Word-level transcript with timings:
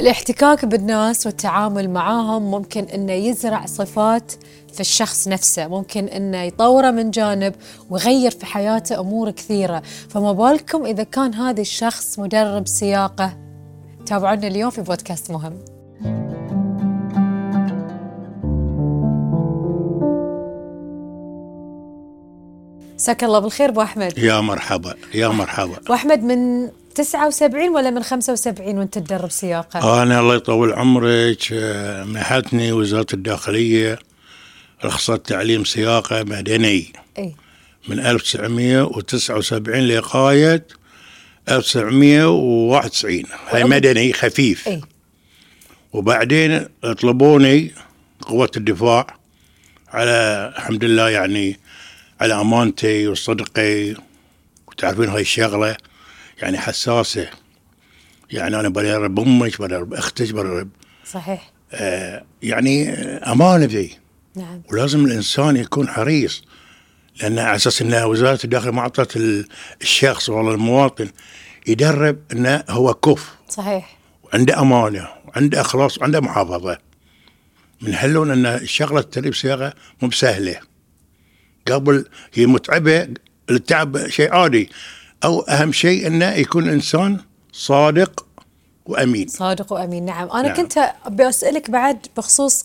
الاحتكاك 0.00 0.64
بالناس 0.64 1.26
والتعامل 1.26 1.90
معاهم 1.90 2.50
ممكن 2.50 2.84
إنه 2.84 3.12
يزرع 3.12 3.66
صفات 3.66 4.32
في 4.72 4.80
الشخص 4.80 5.28
نفسه 5.28 5.66
ممكن 5.66 6.04
إنه 6.04 6.42
يطوره 6.42 6.90
من 6.90 7.10
جانب 7.10 7.54
ويغير 7.90 8.30
في 8.30 8.46
حياته 8.46 9.00
أمور 9.00 9.30
كثيرة. 9.30 9.82
فما 10.08 10.32
بالكم 10.32 10.86
إذا 10.86 11.02
كان 11.02 11.34
هذا 11.34 11.60
الشخص 11.60 12.18
مدرب 12.18 12.66
سياقة. 12.66 13.36
تابعونا 14.06 14.46
اليوم 14.46 14.70
في 14.70 14.82
بودكاست 14.82 15.30
مهم. 15.30 15.58
مساك 22.94 23.24
الله 23.24 23.38
بالخير 23.38 23.68
أبو 23.68 23.82
أحمد. 23.82 24.18
يا 24.18 24.40
مرحبا 24.40 24.94
يا 25.14 25.28
مرحبا. 25.28 25.76
ابو 25.76 25.94
أحمد 25.94 26.22
من 26.22 26.68
79 26.94 27.68
ولا 27.68 27.90
من 27.90 28.02
75 28.02 28.78
وانت 28.78 28.98
تدرب 28.98 29.30
سياقة؟ 29.30 30.02
أنا 30.02 30.20
الله 30.20 30.34
يطول 30.34 30.72
عمرك 30.72 31.52
آه، 31.52 32.04
منحتني 32.04 32.72
وزارة 32.72 33.06
الداخلية 33.14 33.98
رخصه 34.84 35.16
تعليم 35.16 35.64
سياقة 35.64 36.22
مدني. 36.22 36.92
أي. 37.18 37.34
من 37.88 38.00
1979 38.00 39.88
لغاية 39.88 40.66
1991 41.48 43.24
هاي. 43.48 43.64
مدني 43.64 44.12
خفيف. 44.12 44.68
أي. 44.68 44.80
وبعدين 45.92 46.66
طلبوني 47.02 47.74
قوة 48.22 48.50
الدفاع 48.56 49.06
على 49.88 50.52
الحمد 50.56 50.84
لله 50.84 51.10
يعني 51.10 51.60
على 52.20 52.40
أمانتي 52.40 53.08
وصدقي. 53.08 53.94
وتعرفين 54.68 55.08
هاي 55.08 55.20
الشغلة؟ 55.20 55.76
يعني 56.42 56.58
حساسة. 56.58 57.30
يعني 58.30 58.60
أنا 58.60 58.68
بدرب 58.68 59.20
أمك 59.20 59.62
بدرب 59.62 59.94
أختك 59.94 60.32
بدرب 60.32 60.68
صحيح. 61.10 61.50
آه 61.72 62.24
يعني 62.42 62.90
أمانة 63.32 63.64
ذي 63.64 63.98
نعم. 64.36 64.62
ولازم 64.72 65.04
الإنسان 65.04 65.56
يكون 65.56 65.88
حريص 65.88 66.42
لأن 67.22 67.38
على 67.38 67.56
أساس 67.56 67.82
ان 67.82 67.94
وزارة 67.94 68.38
الداخل 68.44 68.68
ما 68.68 68.80
أعطت 68.80 69.16
ال- 69.16 69.48
الشخص 69.82 70.28
والله 70.28 70.54
المواطن 70.54 71.08
يدرب 71.66 72.18
إنه 72.32 72.64
هو 72.68 72.94
كف 72.94 73.34
صحيح. 73.48 73.98
وعنده 74.24 74.60
أمانة 74.60 75.08
وعنده 75.26 75.60
إخلاص 75.60 75.98
وعنده 75.98 76.20
محافظة. 76.20 76.78
من 77.80 77.94
حلون 77.94 78.30
إن 78.30 78.46
الشغلة 78.46 79.00
تدريب 79.00 79.34
صياغة 79.34 79.72
مو 80.02 80.08
بسهلة. 80.08 80.56
قبل 81.66 82.04
هي 82.34 82.46
متعبة 82.46 83.08
التعب 83.50 84.08
شيء 84.08 84.32
عادي. 84.34 84.70
أو 85.24 85.40
أهم 85.40 85.72
شيء 85.72 86.06
انه 86.06 86.32
يكون 86.32 86.68
إنسان 86.68 87.20
صادق 87.52 88.26
وأمين. 88.86 89.28
صادق 89.28 89.72
وأمين. 89.72 90.04
نعم. 90.04 90.30
أنا 90.30 90.48
نعم. 90.48 90.56
كنت 90.56 90.78
ابي 91.04 91.28
اسالك 91.28 91.70
بعد 91.70 92.06
بخصوص 92.16 92.64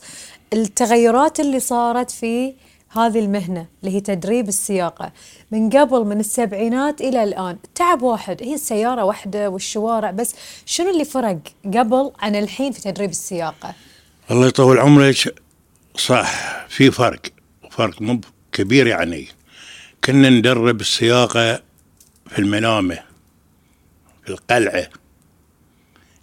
التغيرات 0.54 1.40
اللي 1.40 1.60
صارت 1.60 2.12
في 2.12 2.54
هذه 2.90 3.20
المهنة 3.20 3.66
اللي 3.84 3.96
هي 3.96 4.02
تدريب 4.02 4.48
السياقة. 4.48 5.12
من 5.52 5.70
قبل 5.70 6.06
من 6.06 6.20
السبعينات 6.20 7.02
إلى 7.02 7.24
الآن 7.24 7.58
تعب 7.76 8.02
واحد. 8.02 8.44
هي 8.44 8.54
السيارة 8.54 9.04
واحدة 9.04 9.50
والشوارع 9.50 10.12
بس 10.12 10.36
شنو 10.66 10.90
اللي 10.90 11.06
فرق 11.06 11.40
قبل 11.66 12.12
عن 12.20 12.36
الحين 12.36 12.72
في 12.72 12.82
تدريب 12.82 13.10
السياقة؟ 13.10 13.74
الله 14.32 14.48
يطول 14.48 14.80
عمرك. 14.80 15.36
صح 15.98 16.32
في 16.68 16.92
فرق. 16.92 17.22
فرق 17.72 18.02
مو 18.02 18.22
كبير 18.52 18.88
يعني. 18.88 19.28
كنا 20.04 20.30
ندرب 20.30 20.82
السياقة 20.82 21.69
في 22.30 22.40
المنامة 22.40 23.00
في 24.24 24.30
القلعة. 24.30 24.90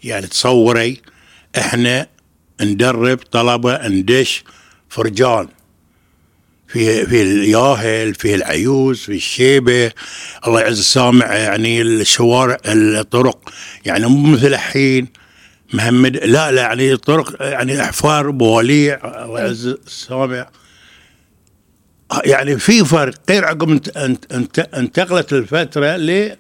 يعني 0.05 0.27
تصوري 0.27 1.03
إحنا 1.59 2.07
ندرب 2.61 3.19
طلبة 3.19 3.89
ندش 3.89 4.45
فرجان. 4.89 5.48
في 6.69 7.07
في 7.07 7.23
الياهل 7.23 8.15
في 8.15 8.35
العيوز 8.35 9.01
في 9.01 9.13
الشيبة. 9.13 9.92
الله 10.47 10.61
يعز 10.61 10.79
السامع 10.79 11.35
يعني 11.35 11.83
الشوارع 11.83 12.59
الطرق. 12.67 13.53
يعني 13.85 14.07
مو 14.07 14.33
مثل 14.33 14.47
الحين. 14.47 15.09
مهمد 15.73 16.17
لا 16.17 16.53
لا 16.53 16.63
يعني 16.63 16.92
الطرق 16.92 17.42
يعني 17.42 17.83
أحفار 17.83 18.30
بواليع. 18.30 19.25
الله 19.25 19.41
يعز 19.41 19.67
السامع. 19.67 20.48
يعني 22.25 22.59
في 22.59 22.85
فرق 22.85 23.15
غير 23.31 23.45
عقب 23.45 23.71
انت 23.71 23.97
انت 23.97 24.33
انت 24.33 24.59
انتقلت 24.59 25.33
الفترة 25.33 25.97
ل 25.97 26.37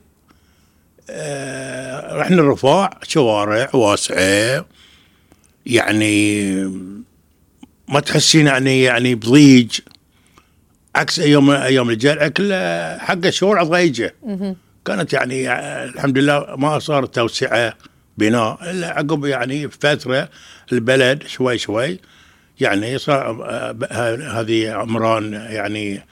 آه، 1.10 2.16
رحنا 2.16 2.36
الرفاع 2.36 2.98
شوارع 3.02 3.70
واسعة. 3.74 4.66
يعني 5.66 6.54
ما 7.88 8.00
تحسين 8.00 8.46
يعني 8.46 8.82
يعني 8.82 9.14
بضيج 9.14 9.78
عكس 10.96 11.20
أيام 11.20 11.50
أيام 11.50 11.90
الجلعه 11.90 12.28
كلها 12.28 12.98
حق 12.98 13.26
الشوارع 13.26 13.62
ضيجه 13.62 14.14
كانت 14.84 15.12
يعني 15.12 15.50
آه، 15.50 15.84
الحمد 15.84 16.18
لله 16.18 16.56
ما 16.56 16.78
صار 16.78 17.06
توسعة 17.06 17.74
بناء. 18.18 18.70
إلا 18.70 18.86
عقب 18.90 19.24
يعني 19.24 19.68
فترة 19.68 20.28
البلد 20.72 21.26
شوي 21.26 21.58
شوي. 21.58 21.98
يعني 22.60 22.96
هذه 24.30 24.70
عمران 24.72 25.32
يعني 25.32 26.02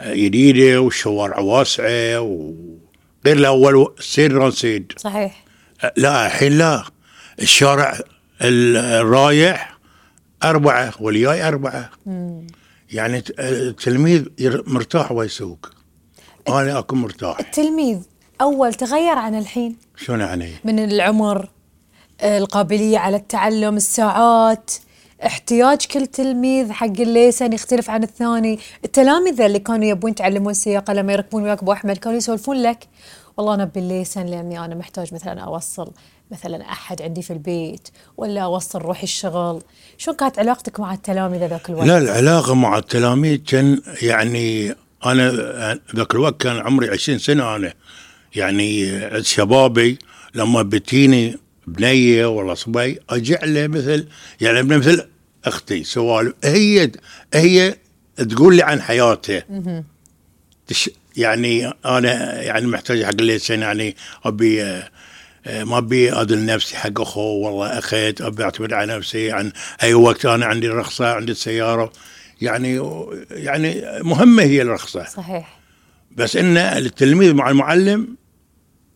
جديدة 0.00 0.80
والشوارع 0.80 1.38
واسعة 1.38 2.20
وغير 2.20 3.36
الأول 3.36 3.94
سير 4.00 4.32
رانسيد 4.32 4.92
صحيح. 4.96 5.44
لا 5.96 6.26
الحين 6.26 6.58
لا. 6.58 6.84
الشارع 7.42 7.98
ال- 8.42 8.76
الرايح 8.76 9.78
أربعة 10.44 10.92
والجاي 11.00 11.48
أربعة. 11.48 11.90
يعني 12.92 13.20
ت- 13.20 13.40
التلميذ 13.40 14.24
مرتاح 14.66 15.12
ويسوق 15.12 15.70
أنا 16.48 16.78
أكون 16.78 16.98
مرتاح. 17.00 17.38
التلميذ 17.40 17.98
أول 18.40 18.74
تغير 18.74 19.18
عن 19.18 19.34
الحين؟ 19.38 19.76
شلون 19.96 20.20
يعني؟ 20.20 20.50
من 20.64 20.78
العمر 20.78 21.48
القابلية 22.22 22.98
على 22.98 23.16
التعلم 23.16 23.76
الساعات. 23.76 24.70
احتياج 25.26 25.86
كل 25.86 26.06
تلميذ 26.06 26.72
حق 26.72 26.86
الليسن 26.86 27.52
يختلف 27.52 27.90
عن 27.90 28.02
الثاني. 28.02 28.58
التلامذة 28.84 29.46
اللي 29.46 29.58
كانوا 29.58 29.84
يبون 29.84 30.10
يتعلمون 30.10 30.54
سياقة 30.54 30.92
لما 30.92 31.12
يركبون 31.12 31.42
وياك 31.42 31.62
أبو 31.62 31.72
أحمد 31.72 31.96
كانوا 31.96 32.18
يسولفون 32.18 32.62
لك 32.62 32.88
والله 33.36 33.54
أنا 33.54 33.62
ابي 33.62 33.80
الليسن 33.80 34.26
لأني 34.26 34.64
أنا 34.64 34.74
محتاج 34.74 35.14
مثلا 35.14 35.40
أوصل 35.40 35.92
مثلا 36.30 36.62
أحد 36.62 37.02
عندي 37.02 37.22
في 37.22 37.32
البيت 37.32 37.88
ولا 38.16 38.40
أوصل 38.40 38.78
روحي 38.78 39.02
الشغل. 39.02 39.62
شو 39.98 40.12
كانت 40.12 40.38
علاقتك 40.38 40.80
مع 40.80 40.94
التلامذة 40.94 41.46
ذاك 41.46 41.70
الوقت؟ 41.70 41.86
لا 41.86 41.98
العلاقة 41.98 42.54
مع 42.54 42.78
التلاميذ 42.78 43.36
كان 43.36 43.80
يعني 44.02 44.74
أنا 45.06 45.30
ذاك 45.96 46.14
الوقت 46.14 46.40
كان 46.40 46.56
عمري 46.56 46.90
20 46.90 47.18
سنة 47.18 47.56
أنا. 47.56 47.72
يعني 48.34 49.00
شبابي 49.22 49.98
لما 50.34 50.62
بتيني 50.62 51.38
بنية 51.70 52.26
ولا 52.26 52.54
صبي 52.54 52.98
أرجع 53.10 53.44
له 53.44 53.66
مثل 53.66 54.08
يعني 54.40 54.60
ابن 54.60 54.78
مثل 54.78 55.06
أختي. 55.44 55.84
سوالف 55.84 56.34
هي 56.44 56.90
هي 57.34 57.76
تقول 58.16 58.56
لي 58.56 58.62
عن 58.62 58.82
حياتها. 58.82 59.44
تش 60.66 60.90
يعني 61.16 61.72
أنا 61.84 62.42
يعني 62.42 62.66
محتاج 62.66 63.04
حق 63.04 63.10
الليسن 63.10 63.60
يعني 63.60 63.96
أبي 64.24 64.62
آه، 65.46 65.64
ما 65.64 65.78
أبي 65.78 66.12
اذل 66.12 66.46
نفسي 66.46 66.76
حق 66.76 67.00
أخو 67.00 67.20
والله 67.20 67.78
أخيت 67.78 68.20
أبي 68.20 68.44
أعتمد 68.44 68.72
على 68.72 68.96
نفسي 68.96 69.32
عن 69.32 69.52
أي 69.82 69.94
وقت 69.94 70.26
أنا 70.26 70.46
عندي 70.46 70.66
الرخصه 70.66 71.14
عندي 71.14 71.32
السياره 71.32 71.92
يعني 72.42 72.74
يعني 73.30 73.82
مهمة 74.02 74.42
هي 74.42 74.62
الرخصة. 74.62 75.04
صحيح. 75.04 75.60
بس 76.10 76.36
إن 76.36 76.56
التلميذ 76.56 77.34
مع 77.34 77.50
المعلم 77.50 78.16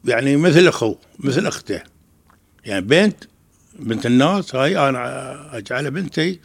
يعني 0.05 0.37
مثل 0.37 0.69
أخوه 0.69 0.99
مثل 1.19 1.47
أخته. 1.47 1.94
يعني 2.67 2.81
بنت 2.81 3.25
بنت 3.79 4.07
الناس 4.07 4.55
هاي 4.55 4.89
أنا 4.89 5.57
أجعلها 5.57 5.91
بنتي 5.91 6.41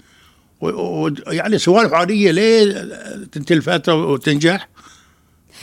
ويعني 0.62 1.58
سوالف 1.58 1.94
عادية 1.94 2.32
ليه 2.32 2.74
تنتهي 3.32 3.56
الفترة 3.56 3.94
وتنجح. 3.94 4.70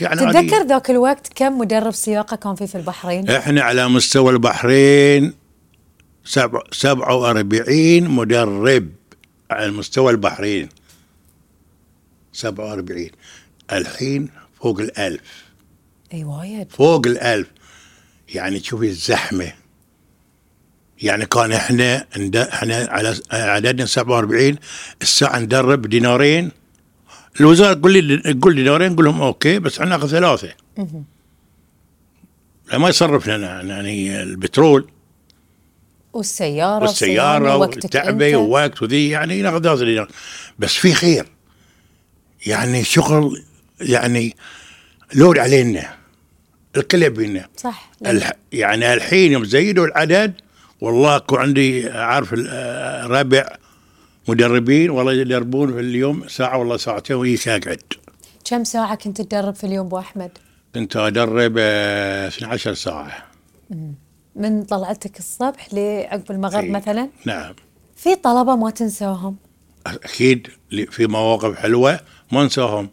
يعني. 0.01 0.15
تتذكر 0.19 0.67
ذاك 0.67 0.89
الوقت 0.89 1.31
كم 1.35 1.57
مدرب 1.57 1.91
سياقة 1.91 2.35
كان 2.35 2.55
في 2.55 2.67
في 2.67 2.75
البحرين؟ 2.75 3.29
إحنا 3.29 3.61
على 3.61 3.87
مستوى 3.87 4.31
البحرين 4.31 5.33
سبع 6.25 6.61
سبعة 6.71 7.15
وأربعين 7.15 8.09
مدرب 8.09 8.89
على 9.51 9.71
مستوى 9.71 10.11
البحرين. 10.11 10.69
سبعة 12.33 12.65
وأربعين. 12.65 13.11
الحين 13.71 14.29
فوق 14.61 14.79
الألف. 14.79 15.43
إي 16.13 16.23
وايد. 16.23 16.71
فوق 16.71 17.07
الألف. 17.07 17.47
يعني 18.33 18.59
تشوفي 18.59 18.85
الزحمة. 18.87 19.53
يعني 21.01 21.25
كان 21.25 21.51
إحنا 21.51 22.05
إحنا 22.53 22.87
على 22.89 23.15
عددنا 23.31 23.85
47 23.85 24.55
الساعة 25.01 25.39
ندرب 25.39 25.81
دينارين. 25.81 26.51
الوزارة 27.39 27.73
تقول 27.73 28.03
لي 28.03 28.33
تقول 28.33 28.55
دينارين 28.55 28.91
نقول 28.91 29.05
لهم 29.05 29.21
أوكي 29.21 29.59
بس 29.59 29.79
إحنا 29.79 29.89
ناخذ 29.89 30.07
ثلاثة. 30.07 30.49
لا 32.71 32.77
ما 32.77 32.89
يصرف 32.89 33.27
لنا 33.27 33.61
يعني 33.61 34.21
البترول. 34.23 34.89
والسيارة 36.13 36.81
والسيارة 36.81 37.39
والصيانة 37.39 37.55
ووقتك 37.55 37.85
وتعبي 37.85 38.27
أنت. 38.27 38.35
ووقت 38.35 38.81
وذي 38.81 39.09
يعني 39.09 39.41
ناخذ 39.41 39.67
هذا 39.67 39.83
اللي- 39.83 40.07
بس 40.59 40.73
في 40.73 40.93
خير. 40.93 41.25
يعني 42.45 42.83
شغل 42.83 43.43
يعني 43.81 44.35
لود 45.13 45.37
علينا. 45.37 45.97
الكل 46.77 47.03
يبينا 47.03 47.47
صح. 47.57 47.91
الح... 48.05 48.31
يعني 48.51 48.93
الحين 48.93 49.31
يوم 49.31 49.45
زيدوا 49.45 49.85
العدد 49.85 50.33
والله 50.81 51.21
عندي 51.31 51.89
عارف 51.89 52.35
آه، 52.49 53.05
ربع 53.07 53.57
مدربين 54.27 54.89
والله 54.89 55.13
يدربون 55.13 55.73
في 55.73 55.79
اليوم 55.79 56.27
ساعة 56.27 56.57
والله 56.57 56.77
ساعتين 56.77 57.15
ويجي 57.15 57.55
اقعد 57.55 57.83
كم 58.45 58.63
ساعة 58.63 58.95
كنت 58.95 59.21
تدرب 59.21 59.55
في 59.55 59.63
اليوم 59.63 59.85
أبو 59.85 59.99
أحمد؟ 59.99 60.31
كنت 60.75 60.95
أدرب 60.95 61.55
آه، 61.59 62.27
12 62.27 62.73
ساعة. 62.73 63.27
من 64.35 64.63
طلعتك 64.63 65.19
الصبح 65.19 65.73
لعقب 65.73 66.31
المغرب 66.31 66.63
إي. 66.63 66.69
مثلا؟ 66.69 67.09
نعم. 67.25 67.53
في 67.95 68.15
طلبة 68.15 68.55
ما 68.55 68.69
تنساهم؟ 68.69 69.35
أكيد 69.87 70.47
في 70.89 71.07
مواقف 71.07 71.55
حلوة 71.55 71.99
ما 72.31 72.41
انساهم 72.41 72.89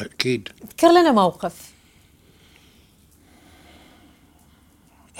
أكيد. 0.00 0.48
اذكر 0.64 0.88
لنا 0.90 1.12
موقف. 1.12 1.70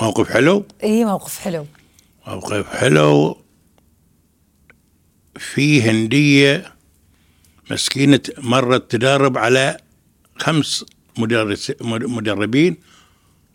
موقف 0.02 0.30
حلو؟ 0.30 0.64
اي 0.82 1.04
موقف 1.04 1.38
حلو. 1.38 1.66
موقف 2.30 2.66
حلو 2.76 3.36
في 5.38 5.82
هندية 5.82 6.74
مسكينة 7.70 8.20
مرت 8.38 8.90
تدرب 8.90 9.38
على 9.38 9.76
خمس 10.38 10.84
مدرس 11.18 11.72
مدربين 11.82 12.76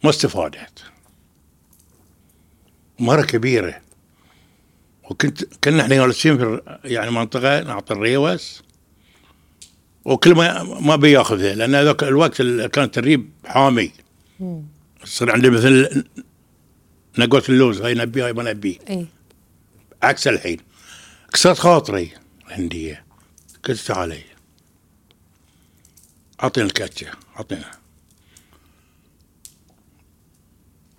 ما 0.04 0.10
استفادت. 0.10 0.84
مرة 3.00 3.22
كبيرة. 3.22 3.82
وكنت 5.04 5.44
كنا 5.64 5.82
إحنا 5.84 5.96
جالسين 5.96 6.38
في 6.38 6.62
يعني 6.86 7.12
منطقة 7.12 7.64
نعطي 7.64 7.94
الريوس. 7.94 8.64
وكل 10.06 10.36
ما 10.36 10.64
ما 10.64 10.96
بياخذها 10.96 11.56
لأن 11.56 11.76
ذاك 11.76 12.04
الوقت 12.04 12.42
ال- 12.42 12.68
كان 12.68 12.84
التدريب 12.84 13.30
حامي. 13.46 13.92
يصير 15.04 15.32
عندي 15.32 15.50
مثل 15.50 16.04
نقوة 17.18 17.44
اللوز 17.50 17.82
هاي 17.82 17.94
نبي 17.94 18.24
هاي 18.24 18.34
ما 18.34 18.44
نبي. 18.44 18.80
اي 18.90 19.06
عكس 20.04 20.28
الحين. 20.28 20.58
كسرت 21.34 21.60
خاطري 21.60 22.12
الهندية 22.48 23.06
قلت 23.64 23.80
تعالي 23.80 24.24
اعطينا 26.44 26.68
الكاتشة 26.68 27.12
اعطينا 27.38 27.72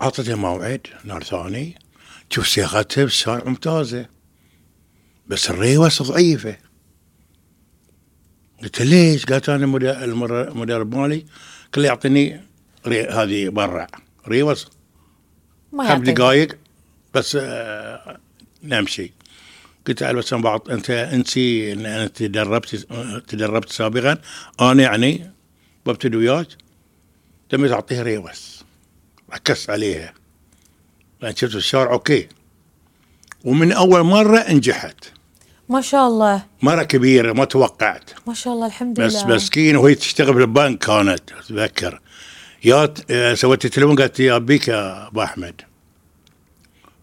أعطيتها 0.01 0.35
موعد 0.35 0.87
نهار 1.03 1.23
ثاني. 1.23 1.79
شوف 2.29 2.47
صياغتها 2.47 3.03
بالشارع 3.03 3.43
ممتازة. 3.49 4.05
بس 5.27 5.49
الريوس 5.49 6.01
ضعيفة. 6.01 6.57
قلت 8.63 8.81
ليش؟ 8.81 9.25
قالت 9.25 9.49
أنا 9.49 9.65
المدرب, 10.03 10.95
مالي 10.95 11.25
قال 11.73 11.81
لي 11.81 11.87
يعطيني 11.87 12.41
هذه 12.85 13.49
برا. 13.49 13.87
reverse 14.27 14.67
ما 15.71 15.95
خمس. 15.95 16.09
دقائق 16.09 16.57
بس 17.13 17.37
آه، 17.41 18.17
نمشي. 18.63 19.11
قلت 19.87 20.03
له 20.03 20.11
بس 20.11 20.33
أنا 20.33 20.41
بعض 20.41 20.69
أنت 20.69 20.89
انسي 20.89 21.73
ان 21.73 21.85
أنا 21.85 22.07
تدربت 22.07 22.75
تدربت 23.27 23.69
سابقا. 23.71 24.17
أنا 24.61 24.83
يعني 24.83 25.31
ببتدي 25.85 26.17
وياك. 26.17 26.47
تم 27.49 27.67
تعطيه 27.67 28.01
reverse 28.01 28.63
ركزت 29.33 29.69
عليها. 29.69 30.13
لأن 31.21 31.35
شفت 31.35 31.51
في 31.51 31.57
الشارع 31.57 31.91
okay. 31.91 32.27
ومن 33.43 33.71
أول 33.71 34.03
مرة 34.03 34.51
نجحت. 34.51 35.05
ما 35.69 35.81
شاء 35.81 36.07
الله. 36.07 36.45
مرة 36.61 36.83
كبيرة 36.83 37.33
ما 37.33 37.45
توقعت. 37.45 38.09
ما 38.27 38.33
شاء 38.33 38.53
الله 38.53 38.67
الحمد 38.67 39.01
بس 39.01 39.15
لله. 39.15 39.35
مسكين 39.35 39.75
وهي 39.75 39.95
تشتغل 39.95 40.33
في 40.33 40.39
البنك 40.39 40.79
كانت 40.85 41.31
أتذكر. 41.31 42.01
يا 42.63 42.93
آه، 43.11 43.33
سويت 43.33 43.67
تليفون 43.67 43.95
قالت 43.95 44.19
يا 44.19 44.37
بيك 44.37 44.67
يا 44.67 45.07
أبو 45.07 45.21
أحمد. 45.23 45.61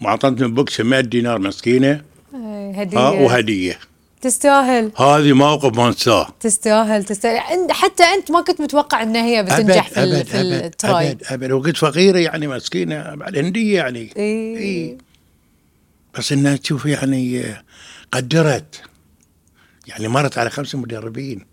ما 0.00 0.08
اعطتني 0.08 0.48
box 0.48 0.81
100 0.80 1.00
دينار 1.00 1.38
مسكينة. 1.38 2.02
إي، 2.34 2.72
هدية. 2.82 2.98
ها 2.98 3.08
وهدية. 3.10 3.78
تستاهل. 4.20 4.92
هذه 4.96 5.32
موقف 5.32 5.76
ما 5.76 5.88
انساه 5.88 6.28
تستاهل. 6.40 7.04
تستاهل 7.04 7.72
حتى 7.72 8.02
أنت 8.02 8.30
ما 8.30 8.40
كنت 8.40 8.60
متوقع 8.60 9.02
ان 9.02 9.16
هي 9.16 9.42
بتنجح 9.42 9.88
في, 9.88 10.02
ال- 10.02 10.26
في 10.26 10.40
ال 10.40 10.54
try. 10.54 11.10
أبد 11.10 11.22
أبد. 11.30 11.52
وقلت 11.52 11.76
فقيرة 11.76 12.18
يعني 12.18 12.46
مسكينة 12.46 13.14
بعد 13.14 13.36
هندية 13.38 13.76
يعني. 13.76 14.10
إي. 14.16 14.58
إي. 14.58 14.98
بس 16.18 16.32
إنها 16.32 16.56
تشوف 16.56 16.86
يعني 16.86 17.40
آه، 17.40 17.62
قدرت. 18.12 18.82
يعني 19.86 20.08
مرت 20.08 20.38
على 20.38 20.50
خمسة 20.50 20.78
مدربين. 20.78 21.46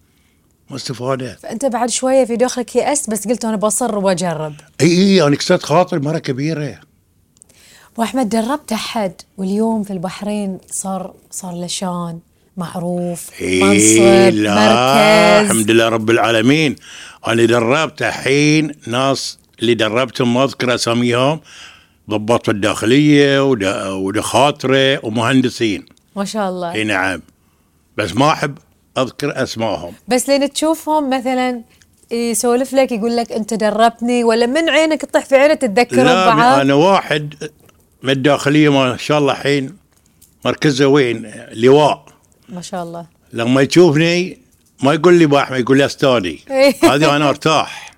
ما 0.72 0.76
استفادت 0.78 1.40
فأنت 1.40 1.66
بعد 1.66 1.90
شوية 1.90 2.26
في 2.26 2.36
داخلك 2.36 2.76
يأست 2.76 3.10
بس 3.10 3.28
قلت 3.28 3.46
أنا 3.46 3.56
بصر 3.56 3.98
وأجرب. 3.98 4.54
إي 4.82 4.88
إي 4.88 5.22
أنا 5.28 5.36
كسرت 5.36 5.64
خاطري 5.64 6.00
مرة 6.00 6.18
كبيرة. 6.20 6.80
أبو 7.94 8.04
أحمد 8.04 8.30
دربت 8.30 8.72
أحد؟ 8.72 9.14
واليوم 9.38 9.84
في 9.84 9.94
البحرين 9.94 10.58
صار 10.72 11.14
صار 11.32 11.54
له 11.54 11.68
شان 11.68 12.20
معروف 12.58 13.30
منصب 13.42 14.34
لا 14.34 14.56
مركز. 14.56 15.52
الحمد 15.52 15.72
لله 15.72 15.90
رب 15.90 16.10
العالمين. 16.10 16.76
أنا 17.28 17.46
دربت 17.46 18.02
الحين 18.02 18.72
ناس 18.88 19.38
اللي 19.60 19.74
دربتهم 19.74 20.34
ما 20.34 20.44
أذكر 20.44 20.76
أساميهم 20.76 21.40
ضباط 22.10 22.50
الداخلية 22.50 23.50
ود- 23.50 23.88
ودخاتره 23.88 25.06
ومهندسين. 25.06 25.86
ما 26.16 26.26
شاء 26.26 26.50
الله. 26.50 26.72
إي 26.74 26.84
نعم. 26.84 27.22
بس 27.98 28.14
ما 28.16 28.32
أحب 28.32 28.58
أذكر 28.98 29.44
أسمائهم. 29.44 29.94
بس 30.08 30.30
لين 30.30 30.54
تشوفهم 30.54 31.10
مثلا 31.10 31.62
يسولف 32.12 32.74
لك 32.74 32.92
يقول 32.92 33.18
لك 33.18 33.32
أنت 33.32 33.54
دربتني 33.54 34.24
ولا 34.24 34.46
من 34.46 34.70
عينك 34.70 35.02
تطيح 35.02 35.26
في 35.26 35.36
عينه 35.36 35.54
تتذكروا 35.54 36.04
لا 36.04 36.34
ببعض 36.34 36.60
أنا 36.60 36.74
واحد 36.74 37.50
من 38.04 38.10
الداخلية 38.10 38.70
ما 38.70 38.98
شاء 38.98 39.18
الله 39.18 39.34
الحين 39.34 39.78
مركزه 40.46 40.88
وين 40.88 41.32
لواء. 41.54 42.06
ما 42.50 42.62
شاء 42.62 42.84
الله. 42.84 43.06
لما 43.34 43.62
يشوفني 43.62 44.38
ما 44.84 44.94
يقول 44.94 45.14
لي 45.14 45.26
باحمد 45.26 45.60
يقول 45.60 45.78
لي 45.78 45.86
استاذي 45.86 46.44
إيه. 46.52 46.76
هذه 46.84 47.16
أنا 47.16 47.30
أرتاح. 47.30 47.94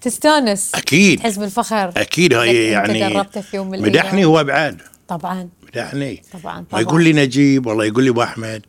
تستانس. 0.00 0.74
أكيد. 0.74 1.18
تحس 1.18 1.36
بالفخر. 1.36 1.92
أكيد 1.96 2.34
هاي 2.34 2.66
يعني 2.66 3.24
مدحني. 3.54 4.24
هو 4.24 4.44
بعد. 4.44 4.82
طبعا. 5.08 5.48
مدحني. 5.62 6.22
طبعا 6.32 6.58
ما 6.58 6.66
طبعا. 6.70 6.80
يقول 6.80 7.04
لي 7.04 7.12
نجيب 7.12 7.66
والله 7.66 7.84
يقول 7.84 8.04
لي 8.04 8.10
ابو 8.10 8.22
احمد 8.22 8.62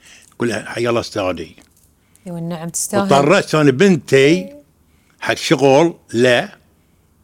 لي 0.46 0.64
حي 0.66 0.90
الله 0.90 1.00
استاذي 1.00 1.56
اي 2.28 2.32
والنعم 2.32 2.70
تستاهل. 2.70 3.14
اضطريت 3.14 3.56
أنا 3.56 3.72
بنتي 3.72 4.54
حق 5.20 5.34
شغل 5.34 5.96
لا 6.14 6.58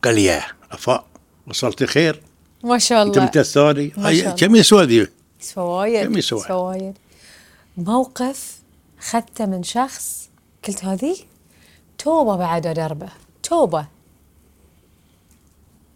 قال 0.04 0.18
يا 0.18 0.44
افا 0.72 1.06
وصلت 1.48 1.84
خير. 1.84 2.22
ما 2.64 2.78
شاء 2.78 3.04
أنت 3.04 3.18
الله. 3.18 3.44
شاء 3.44 3.72
الله. 3.72 4.32
كم 4.32 4.56
يسوى 4.56 4.86
ذي 4.86 5.08
يسوى 5.42 5.64
وايد 5.64 6.06
كم 6.08 6.18
يسوى؟ 6.18 6.52
وايد 6.52 6.94
موقف 7.78 8.60
خذته 9.00 9.46
من 9.46 9.64
شخص 9.64 10.30
قلت 10.68 10.86
هذه؟ 10.86 11.18
توبة 11.98 12.36
بعد 12.36 12.68
دربه 12.68 13.10
توبة. 13.44 13.88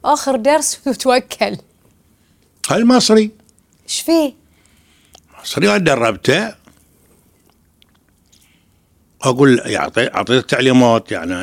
آخر 0.06 0.36
درس 0.36 0.80
وتوكل. 0.88 1.58
المصري 2.72 3.32
إيش 3.88 4.02
فيه؟ 4.02 4.34
مصري 5.42 5.70
أنا 5.70 5.78
دربته. 5.78 6.56
أقول 9.22 9.60
يعطي 9.66 10.08
اعطيته 10.08 10.48
تعليمات 10.48 11.12
يعني 11.12 11.36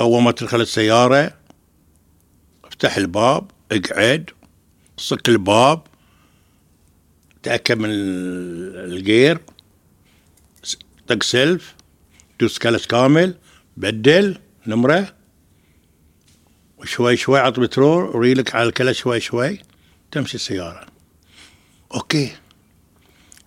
اول 0.00 0.22
ما 0.22 0.32
تدخل 0.32 0.60
السياره 0.60 1.34
افتح 2.64 2.96
الباب 2.96 3.50
اقعد 3.72 4.30
صك 4.96 5.28
الباب 5.28 5.82
تأكد 7.42 7.78
من 7.78 7.90
ال- 7.90 8.92
الجير 8.92 9.38
طق 11.08 11.22
سلف 11.22 11.74
دوس 12.40 12.58
كلش 12.58 12.86
كامل 12.86 13.34
بدل 13.76 14.38
نمرة 14.66 15.14
وشوي 16.78 17.16
شوي 17.16 17.38
عط 17.40 17.60
بترول 17.60 18.16
وريلك 18.16 18.54
على 18.54 18.68
الكلش 18.68 18.98
شوي 19.00 19.20
شوي 19.20 19.58
تمشي 20.12 20.34
السيارة. 20.34 20.86
أوكي. 21.94 22.32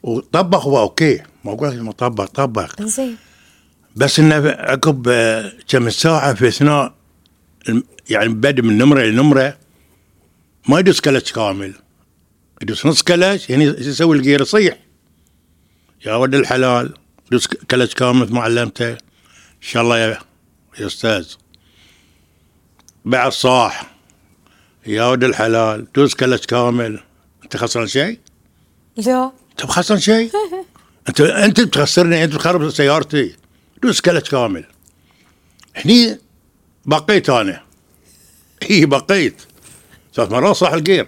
وطبخ 0.04 0.66
هو 0.68 0.80
أوكي. 0.80 1.24
أقول 1.46 1.70
لك 1.70 1.82
ما 1.82 1.92
طبخ. 2.26 2.82
زين. 2.82 3.18
بس 3.96 4.20
إنه 4.20 4.50
عقب 4.50 5.08
آه، 5.08 5.52
كم 5.68 5.90
ساعة 5.90 6.34
في 6.34 6.48
اثناء 6.48 6.94
يعني 8.10 8.30
بدء 8.30 8.62
من 8.64 8.78
نمرة 8.78 9.02
لنمره 9.04 9.58
ما 10.70 10.80
يدوس 10.80 11.02
كلش 11.02 11.32
كامل. 11.32 11.74
يدوس 12.62 12.86
نص 12.86 13.02
كلش 13.02 13.50
يعني 13.50 13.64
يسوي 13.64 14.18
الجير 14.18 14.42
يصيح. 14.42 14.78
يا 16.06 16.16
ولد 16.16 16.36
الحلال 16.36 16.94
دوس 17.32 17.48
كلش 17.48 17.94
كامل 17.94 18.20
مثل 18.20 18.34
ما 18.34 18.42
علمته 18.42 18.92
إن 18.92 18.98
شاء 19.62 19.84
الله 19.84 19.98
يا, 19.98 20.20
يا 20.80 20.88
أستاذ. 20.88 21.28
بعد 23.06 23.32
صاح. 23.32 23.94
يا 24.88 25.06
ولد 25.06 25.24
الحلال 25.24 25.88
دوس 25.96 26.16
كلش 26.16 26.46
كامل. 26.46 27.00
أنت 27.44 27.58
خسران 27.58 27.88
شيء؟ 27.88 28.20
لا. 28.98 29.32
أنت 29.52 29.66
بخسران 29.66 30.00
شيء؟ 30.00 30.32
انت 31.10 31.22
أنت 31.22 31.62
بتخسرني 31.62 32.24
أنت 32.24 32.34
بتخرب 32.36 32.70
سيارتي. 32.70 33.36
دوس 33.84 34.02
كلش 34.02 34.30
كامل. 34.30 34.66
هني 35.76 36.20
بقيت 36.86 37.30
أنا. 37.30 37.64
اي 38.70 38.86
بقيت. 38.86 39.42
ثلاث 40.16 40.32
مرات 40.32 40.56
صح 40.56 40.72
الجير. 40.74 41.08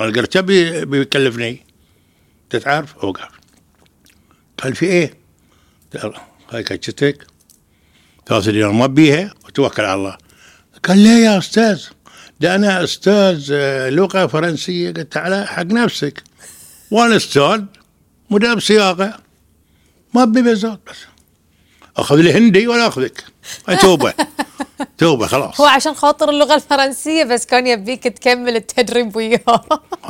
أنا 0.00 0.08
الجير 0.08 0.26
كم 0.26 0.40
بي- 0.40 0.84
بيكلفني؟ 0.84 1.66
أنت 2.44 2.56
تعرف؟ 2.62 2.96
اوقف 2.98 3.28
قال. 4.62 4.74
في 4.74 4.86
إيه؟ 4.86 5.14
قال 6.02 6.12
هاي 6.50 6.62
كتشتك 6.62 7.26
ثلاث 8.28 8.48
دينار 8.48 8.72
ما 8.72 8.86
بيها. 8.86 9.34
وتوكل 9.44 9.82
على 9.84 9.94
الله. 9.94 10.16
قال 10.84 10.98
ليه 10.98 11.10
يا 11.24 11.38
أستاذ؟ 11.38 11.82
ده 12.40 12.54
أنا 12.54 12.84
أستاذ 12.84 13.48
آه، 13.52 13.90
لغة 13.90 14.26
فرنسية. 14.26 14.90
قلت 14.90 15.16
على 15.16 15.46
حق 15.46 15.62
نفسك. 15.66 16.22
وأنا 16.90 17.16
أستاذ. 17.16 17.62
مدرب 18.30 18.60
سياقة. 18.60 19.14
ما 20.14 20.24
بزات 20.24 20.80
بس. 20.90 20.96
أخذ 21.96 22.16
لي 22.16 22.32
هندي 22.32 22.66
ولا 22.66 22.86
أخذك. 22.88 23.24
توبة. 23.80 24.14
توبة 24.98 25.26
خلاص. 25.26 25.60
هو 25.60 25.66
عشان 25.66 25.94
خاطر 25.94 26.30
اللغة 26.30 26.54
الفرنسية 26.54 27.24
بس 27.24 27.46
كان 27.46 27.66
يبيك 27.66 28.02
تكمل 28.02 28.56
التدريب 28.56 29.16
وياه. 29.16 29.62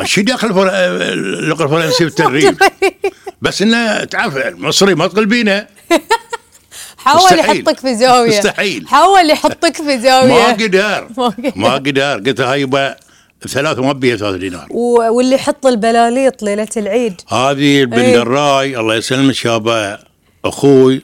شو 0.04 0.20
دخل 0.22 0.46
اللغة 0.68 1.64
الفرنسية 1.64 2.04
بالتدريب 2.08 2.56
بس 3.42 3.62
إنه 3.62 4.04
تعرف 4.04 4.36
المصري 4.36 4.94
ما 4.94 5.06
تقلبينه 5.06 5.66
حاول 7.04 7.22
مستحيل. 7.24 7.56
يحطك 7.66 7.80
في 7.80 7.94
زاوية. 7.96 8.38
مستحيل. 8.38 8.88
حاول 8.88 9.30
يحطك 9.30 9.76
في 9.76 9.98
زاوية. 10.00 10.32
ما 10.32 10.52
قدر. 10.52 11.08
ما 11.16 11.26
قدر. 11.28 11.52
ما 11.56 11.74
قدر. 11.74 12.14
قلت 12.26 12.40
هاي 12.40 12.60
يبقى 12.60 13.00
ثلاث 13.48 13.78
ما 13.78 13.92
بيها 13.92 14.16
ثلاث 14.16 14.34
دينار. 14.34 14.66
واللي 14.70 15.34
يحط 15.34 15.66
البلاليط 15.66 16.42
ليلة 16.42 16.68
العيد. 16.76 17.20
هذه 17.28 17.80
البنت 17.80 17.98
إيه. 17.98 18.22
الراي 18.22 18.80
الله 18.80 18.94
يسلمك 18.94 19.34
شابه 19.34 19.98
أخوي 20.44 21.02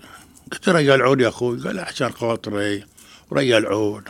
قلت 0.52 0.68
له 0.68 0.72
ريال 0.72 1.02
عود 1.02 1.20
يا 1.20 1.28
أخوي؟ 1.28 1.60
قال 1.60 1.80
عشان 1.80 2.12
خاطري. 2.12 2.84
ريال 3.32 3.66
عود. 3.66 4.02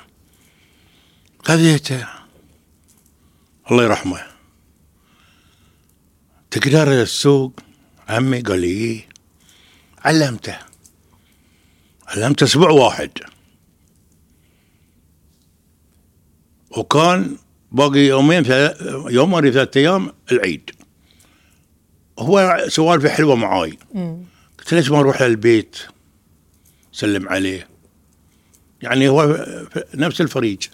خذيته 1.44 2.06
الله 3.70 3.84
يرحمه. 3.84 4.22
تقدر 6.50 7.02
السوق؟ 7.02 7.52
عمي 8.08 8.40
قال 8.40 8.60
لي 8.60 8.66
إيه. 8.66 9.08
علمته. 10.04 10.58
علمته 12.08 12.44
أسبوع 12.44 12.70
واحد. 12.70 13.10
وكان 16.70 17.36
باقي 17.72 17.98
يومين 17.98 18.42
ثلاث- 18.44 18.82
يوم 19.10 19.32
ولا 19.32 19.50
ثلاثة 19.50 19.80
أيام 19.80 20.12
العيد. 20.32 20.70
هو 22.18 22.64
سوالفه 22.68 23.08
حلوة 23.08 23.34
معاي. 23.36 23.78
قلت 24.58 24.74
ليش 24.74 24.90
ما 24.90 24.98
نروح 24.98 25.22
للبيت؟ 25.22 25.76
سلم 26.92 27.28
عليه. 27.28 27.68
يعني 28.82 29.08
هو 29.08 29.46
نفس 29.94 30.20
الفريج. 30.20 30.66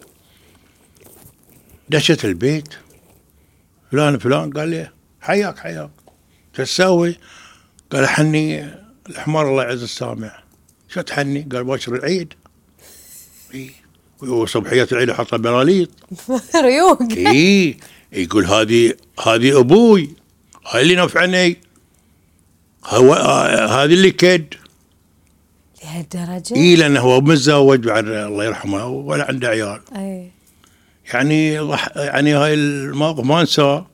دشت 1.89 2.25
البيت. 2.25 2.69
فلان 3.93 4.19
فلان 4.19 4.51
قال 4.53 4.69
لي 4.69 4.91
حياك 5.21 5.59
حياك. 5.59 5.91
شو 6.57 6.63
تسوي؟ 6.63 7.17
قال 7.91 8.09
حني 8.09 8.71
الحمار 9.09 9.49
الله 9.51 9.63
يعز 9.63 9.83
السامع. 9.83 10.43
شو 10.89 11.01
تحني؟ 11.01 11.49
قال 11.53 11.65
باشر 11.65 11.95
العيد. 11.95 12.35
اي 13.55 13.71
وصبحيه 14.23 14.89
العيد 14.93 15.11
أحط 15.11 15.35
بلاليط 15.35 15.89
ريوق. 16.65 17.03
اي 17.13 17.77
يقول 18.13 18.45
هذه 18.47 18.95
هذه 19.27 19.59
أبوي. 19.61 20.11
هاي 20.71 20.83
اللي 20.83 20.97
نفعني. 20.97 21.59
هو 22.87 23.15
هذه 23.71 23.85
اللي 23.95 24.11
كد. 24.11 24.55
لهالدرجة؟ 25.85 26.55
اي 26.57 26.77
لأنه 26.77 27.01
هو 27.01 27.21
متزوج 27.21 27.79
بعد 27.87 28.07
الله 28.09 28.45
يرحمه 28.45 28.87
ولا 28.87 29.25
عنده 29.25 29.49
عيال. 29.49 29.81
أي. 29.97 30.31
يعني 31.15 31.59
ضح 31.59 31.89
يعني 31.97 32.35
هاي 32.35 32.55
الموقف 32.55 33.25
ما 33.25 33.41
أنساه. 33.41 33.87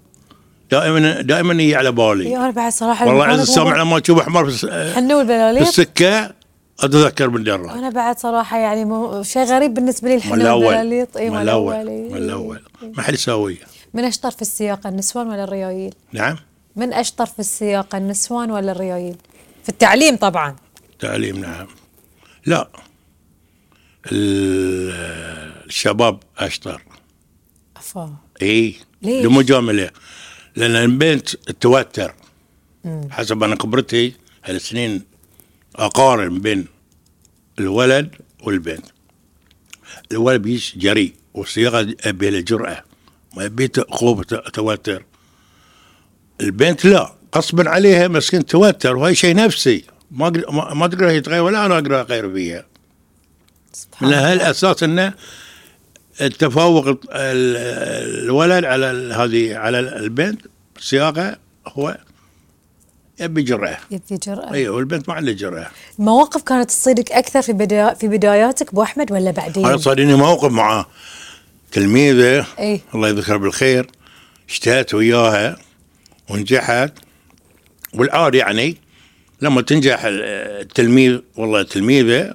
دائما 0.71 1.21
دائما 1.21 1.63
يجي 1.63 1.77
على 1.77 1.93
بالي. 1.93 2.31
يا 2.31 2.37
أنا 2.39 2.51
بعد 2.51 2.73
صراحة 2.73 3.07
والله 3.07 3.25
عز 3.25 3.41
السامع 3.41 3.77
لما 3.83 3.99
تشوف 3.99 4.23
في 4.29 4.41
الس- 4.41 4.67
حنو 4.95 5.17
في 5.17 5.23
البلاليط 5.23 5.67
السكة. 5.69 6.38
أتذكر 6.81 7.31
من 7.31 7.45
درة 7.45 7.73
أنا 7.75 7.91
بعد 7.91 8.19
صراحة 8.19 8.59
يعني 8.59 8.85
مو 8.85 9.23
شيء 9.23 9.45
غريب 9.45 9.75
بالنسبة 9.75 10.09
لي 10.09 10.31
من 10.31 10.41
الأول. 10.41 10.75
البلاليط 10.75 11.17
إي 11.17 11.31
من 11.31 11.41
الأول. 11.43 11.85
من 11.87 12.17
الأول. 12.17 12.63
ما 12.97 13.03
حد 13.03 13.15
يساويه 13.15 13.57
من 13.95 14.05
أشطر 14.05 14.31
في 14.31 14.43
السياقة 14.43 14.89
النسوان 14.89 15.27
ولا 15.29 15.45
الريايل؟ 15.45 15.95
نعم. 16.13 16.37
من 16.77 16.93
أشطر 16.93 17.27
في 17.27 17.39
السياقة 17.39 17.99
النسوان 17.99 18.51
ولا 18.51 18.73
الريايل؟ 18.73 19.17
في 19.63 19.69
التعليم 19.69 20.17
طبعا. 20.17 20.57
تعليم 20.99 21.37
نعم. 21.41 21.67
لا. 22.47 22.69
ال- 24.13 25.65
الشباب 25.67 26.19
أشطر. 26.39 26.83
أفا. 27.77 28.15
إي. 28.43 28.75
ليش؟ 29.03 29.25
لمجامله 29.27 29.91
لأن 30.57 30.71
البنت 30.77 31.29
توتر. 31.37 32.15
حسب 33.11 33.43
أنا 33.43 33.57
خبرتي 33.63 34.13
هالسنين 34.45 35.03
أقارن 35.79 36.39
بين 36.39 36.67
الولد 37.59 38.15
والبنت. 38.43 38.85
الولد 40.13 40.43
بيش 40.43 40.79
جريء 40.79 41.15
والصياغة 41.35 41.95
ابي 42.05 42.31
له 42.31 42.41
جرأه 42.41 42.85
ما 43.37 43.45
يبي 43.45 43.71
خوف 43.91 44.21
توتر. 44.25 45.05
البنت 46.41 46.85
لا 46.85 47.13
غصبا 47.37 47.69
عليها 47.71 48.09
مسكين 48.09 48.47
توتر 48.47 48.97
وهي 48.97 49.15
شيء 49.15 49.35
نفسي. 49.35 49.85
ما 50.11 50.31
ما 50.75 50.87
تقدر 50.87 51.09
يتغير 51.09 51.43
ولا 51.43 51.67
أنا 51.67 51.75
أقدر 51.75 52.01
أغير 52.01 52.33
فيها. 52.33 52.65
من 54.01 54.13
هالاساس 54.13 54.83
إنه 54.83 55.15
التفوق 56.21 56.87
ال- 56.89 56.99
ال- 57.13 58.25
الولد 58.25 58.65
على 58.65 58.87
هذه 59.15 59.57
على 59.57 59.79
البنت. 59.79 60.41
صياغة 60.79 61.37
هو 61.67 61.99
يبي 63.21 63.43
جرأه 63.43 63.79
يبي 63.91 64.17
جرأة 64.27 64.53
أيوه 64.53 64.77
والبنت 64.77 65.09
ما 65.09 65.15
عندها 65.15 65.35
جرأه 65.35 65.67
المواقف 65.99 66.43
كانت 66.43 66.69
تصيدك 66.71 67.13
أكثر 67.13 67.43
في 67.43 67.53
بدا 67.53 67.95
في 67.95 68.09
بداياتك 68.09 68.69
ابو 68.69 68.83
أحمد 68.83 69.13
ولا 69.13 69.31
بعدين؟ 69.31 69.67
أنا 69.67 69.77
صارني 69.77 70.15
موقف 70.15 70.51
مع 70.53 70.87
تلميذة. 71.73 72.47
اي 72.59 72.81
الله 72.95 73.09
يذكرها 73.09 73.37
بالخير. 73.37 73.87
اشتهت 74.49 74.95
وياها 74.95 75.57
ونجحت. 76.31 76.93
والعاد 77.95 78.35
يعني 78.35 78.77
لما 79.43 79.63
تنجح 79.63 80.05
ال- 80.05 80.23
التلميذ 80.61 81.19
والله 81.37 81.61
التلميذه 81.61 82.35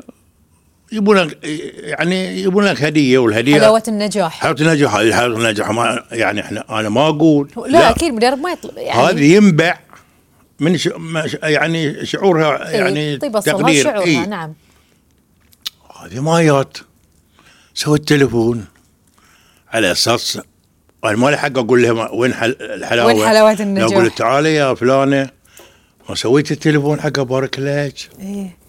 يبون 0.92 1.18
لك 1.18 1.38
يعني 1.78 2.42
يبون 2.42 2.64
لك 2.66 2.82
هدية 2.84 3.18
والهدية. 3.18 3.56
حلاوة 3.56 3.84
النجاح. 3.88 4.40
حلاوة 4.40 4.58
النجاح. 4.62 4.96
هذه 4.96 5.14
حلاوة 5.16 5.38
النجاح. 5.38 5.72
ما 5.72 6.04
يعني 6.12 6.42
إحنا 6.42 6.80
أنا 6.80 6.90
ما 6.90 7.08
أقول. 7.08 7.50
لا, 7.68 7.90
أكيد 7.90 8.14
مدرب 8.14 8.38
ما 8.38 8.52
يطلب 8.52 8.78
يعني. 8.78 9.02
هذه 9.02 9.34
ينبع. 9.36 9.78
من 10.64 10.78
ش... 10.78 10.88
ما 10.88 11.28
ش... 11.28 11.38
يعني 11.44 12.06
شعورها 12.06 12.70
إيه، 12.70 12.78
يعني 12.78 13.18
طيب 13.18 13.40
تقدير 13.40 13.84
شعورها 13.84 14.06
إيه. 14.06 14.26
نعم. 14.26 14.54
هذه 16.02 16.20
مايات. 16.20 16.78
سويت 17.74 18.08
تليفون 18.08 18.66
على 19.74 19.92
أساس 19.92 20.40
أنا 21.04 21.18
ما 21.18 21.30
لي 21.30 21.38
حق 21.38 21.58
أقول 21.58 21.84
لها 21.84 22.12
وين 22.12 22.34
حل... 22.34 22.56
الحلاوة؟ 22.62 23.14
وين 23.14 23.28
حلاوة 23.28 23.58
النجاح؟ 23.60 23.92
أقول 23.92 24.12
تعالي 24.12 24.56
يا 24.56 24.74
فلانة. 24.74 25.30
ما 26.10 26.16
سويت 26.16 26.52
التليفون 26.52 27.02
حق 27.02 27.20
ابارك 27.20 27.60
لك. 27.60 27.96
إيه. 28.20 28.63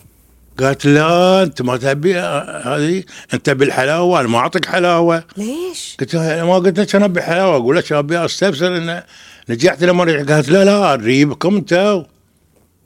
قالت 0.60 0.86
لا 0.86 1.42
أنت 1.42 1.62
ما 1.62 1.76
تبي 1.76 2.18
هذه 2.18 3.04
أنت 3.34 3.50
بالحلاوة 3.50 4.20
أنا 4.20 4.28
ما 4.28 4.38
أعطيك 4.38 4.66
حلاوة. 4.66 5.24
ليش؟ 5.36 5.96
قلت 6.00 6.14
لها 6.14 6.44
ما 6.44 6.54
قلت 6.54 6.80
لك 6.80 6.94
أنا 6.96 7.04
ابي 7.04 7.22
حلاوه 7.22 7.56
أقول 7.56 7.76
لك 7.76 7.92
أبي 7.92 8.24
أستفسر 8.24 8.76
ان 8.76 9.02
نجحت 9.48 9.84
لما 9.84 10.04
رجعت. 10.04 10.30
قالت 10.30 10.48
لا 10.48 10.64
لا 10.64 10.96
نريبكم 10.96 11.56
أنتوا 11.56 12.02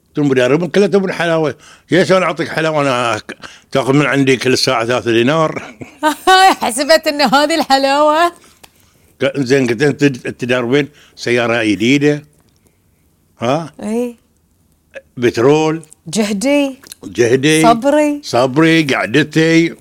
أنتم 0.09 0.29
مدربين 0.29 0.69
كلها 0.69 0.87
تبون 0.87 1.13
حلاوة. 1.13 1.55
ليش 1.91 2.13
أنا 2.13 2.25
أعطيك 2.27 2.49
حلاوة 2.49 2.83
أنا 2.83 3.21
تأخذ 3.73 3.93
من 3.93 4.07
عندي 4.07 4.37
كل 4.37 4.59
ساعه 4.59 4.85
ثلاثة 4.87 5.13
دينار. 5.13 5.63
حسبت 6.63 7.07
إن 7.07 7.21
هذه 7.23 7.55
الحلاوة؟ 7.55 8.33
قال- 9.23 9.33
زين 9.47 9.67
قلت 9.67 9.83
أنت 9.83 10.05
تدربين 10.29 10.89
سيارة 11.17 11.65
جديدة. 11.65 12.23
ها؟ 13.41 13.73
إيه. 13.83 14.15
بترول. 15.16 15.83
جهدي. 16.07 16.76
جهدي. 17.04 17.62
صبري. 17.62 18.21
صبري 18.23 18.83
قعدتي. 18.83 19.75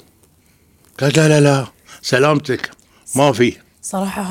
قالت 1.00 1.18
لا 1.20 1.28
لا 1.28 1.40
لا. 1.40 1.66
سلامتك. 2.02 2.70
ما 3.16 3.32
في. 3.34 3.54
صراحة 3.82 4.22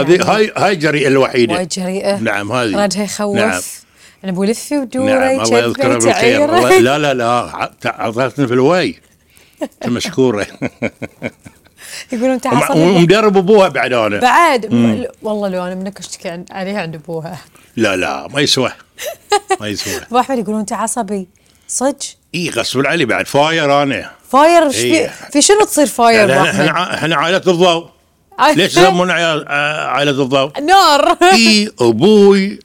هذه 0.00 0.36
هاي 0.36 0.52
هاي 0.56 0.76
جريئة 0.76 1.08
الوحيدة. 1.08 1.54
وايد 1.54 1.68
جريئة. 1.68 2.18
نعم 2.20 2.52
هذه. 2.52 2.84
ردها 2.84 3.02
يخوف. 3.04 3.36
نعم. 3.36 3.60
أنا 4.24 4.32
أبو 4.32 4.44
لفي 4.44 4.78
ودوري 4.78 5.12
نعم 5.12 5.40
الله 5.40 5.58
يذكرها 5.58 5.98
كذبة 5.98 6.46
بالخير. 6.46 6.80
لا 6.80 6.98
لا 6.98 7.14
لا. 7.14 7.30
ع- 7.30 7.70
اعطتني 7.86 8.46
في 8.46 8.54
الوي. 8.54 8.98
مشكورة. 9.86 10.46
يقولون 12.12 12.40
ومع- 12.46 12.64
عصبي 12.64 12.80
ومدرب 12.80 13.36
أبوها 13.36 13.68
بعد 13.68 13.92
أنا. 13.92 14.18
بعد؟ 14.20 14.74
م- 14.74 15.04
والله 15.22 15.48
لو 15.48 15.66
أنا 15.66 15.74
منك 15.74 15.98
اشتكي 15.98 16.44
عليها 16.50 16.80
عند 16.82 16.94
أبوها. 16.94 17.38
لا 17.76 17.96
لا 17.96 18.28
ما 18.28 18.40
يسوى. 18.40 18.72
ما 19.60 19.68
يسوى. 19.68 19.96
ابو 20.10 20.18
احمد 20.18 20.38
يقولون 20.38 20.60
انت 20.60 20.72
عصبي 20.72 21.28
صدق؟ 21.68 21.96
إي 22.34 22.50
غصب 22.50 22.86
علي 22.86 23.04
بعد. 23.04 23.26
فاير 23.26 23.82
أنا. 23.82 24.10
فاير؟ 24.30 24.62
إيش 24.66 24.76
في 24.76 24.82
إيه. 24.82 25.10
في 25.32 25.42
شنو 25.42 25.64
تصير 25.64 25.86
فاير 25.86 26.30
إحنا 26.32 26.40
ابو 26.40 26.50
إحنا 26.50 26.64
احمد 26.70 26.76
ع- 26.76 26.94
إحنا 26.94 27.16
عائلة 27.16 27.36
الضوء. 27.46 27.86
ليش 28.56 28.76
يسمون 28.76 29.10
عيال- 29.10 29.48
ع- 29.48 29.86
عائلة 29.88 30.10
الضوء؟ 30.22 30.60
نار. 30.60 31.16
إي 31.32 31.70
أبوي 31.80 32.58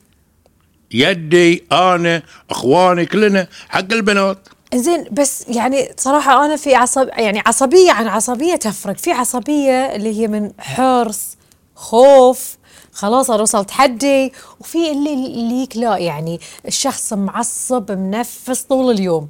يدي 0.92 1.64
أنا 1.72 2.22
إخواني 2.50 3.06
كلنا 3.06 3.48
حق 3.70 3.94
البنات. 3.94 4.38
زين 4.76 5.06
بس 5.12 5.46
يعني 5.48 5.92
صراحة 5.98 6.46
أنا 6.46 6.56
في 6.56 6.76
عصب 6.76 7.08
يعني 7.08 7.44
عصبية 7.46 7.92
عن 7.92 8.08
عصبية 8.08 8.56
تفرق، 8.56 8.98
في 8.98 9.12
عصبية 9.12 9.96
اللي 9.96 10.22
هي 10.22 10.28
من 10.28 10.52
حرص، 10.60 11.38
خوف، 11.76 12.58
خلاص 12.92 13.30
أنا 13.30 13.42
وصلت 13.42 13.72
حدي، 13.72 14.34
وفي 14.60 14.92
اللي 14.92 15.14
الليك 15.14 15.78
لا 15.78 15.98
يعني 15.98 16.40
الشخص 16.68 17.14
معصب 17.14 17.92
منفس 17.92 18.62
طول 18.62 18.94
اليوم. 18.94 19.30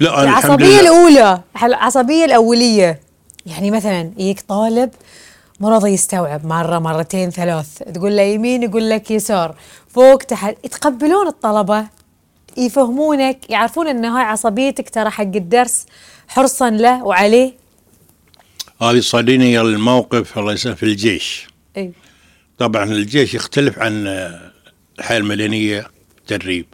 لا 0.00 0.22
أنا 0.22 0.22
الحمد 0.22 0.44
العصبية 0.44 0.66
لله. 0.66 0.80
الأولى، 0.80 1.40
العصبية 1.62 2.24
الأولية، 2.24 3.00
يعني 3.46 3.70
مثلا 3.70 4.10
يجيك 4.18 4.40
طالب 4.48 4.90
مو 5.60 5.68
راضي 5.68 5.90
يستوعب 5.90 6.46
مرة 6.46 6.78
مرتين 6.78 7.30
ثلاث، 7.30 7.78
تقول 7.94 8.16
له 8.16 8.22
يمين 8.22 8.62
يقول 8.62 8.90
لك 8.90 9.10
يسار، 9.10 9.54
فوق 9.88 10.16
تحت، 10.18 10.54
يتقبلون 10.64 11.26
الطلبة. 11.26 11.99
يفهمونك 12.56 13.50
يعرفون 13.50 13.86
إن 13.88 14.04
هاي 14.04 14.24
عصبيتك 14.24 14.90
ترى 14.90 15.10
حق 15.10 15.22
الدرس 15.22 15.86
حرصا 16.28 16.70
له 16.70 17.04
وعليه. 17.04 17.54
هذه 18.82 19.00
صاديني 19.00 19.60
الموقف 19.60 20.38
الله 20.38 20.52
يسلمك 20.52 20.76
في 20.76 20.82
الجيش. 20.82 21.46
إي. 21.76 21.92
طبعا 22.58 22.84
الجيش 22.84 23.34
يختلف 23.34 23.78
عن 23.78 24.06
الحياة 24.98 25.18
المدنية 25.18 25.86
تدريب. 26.26 26.66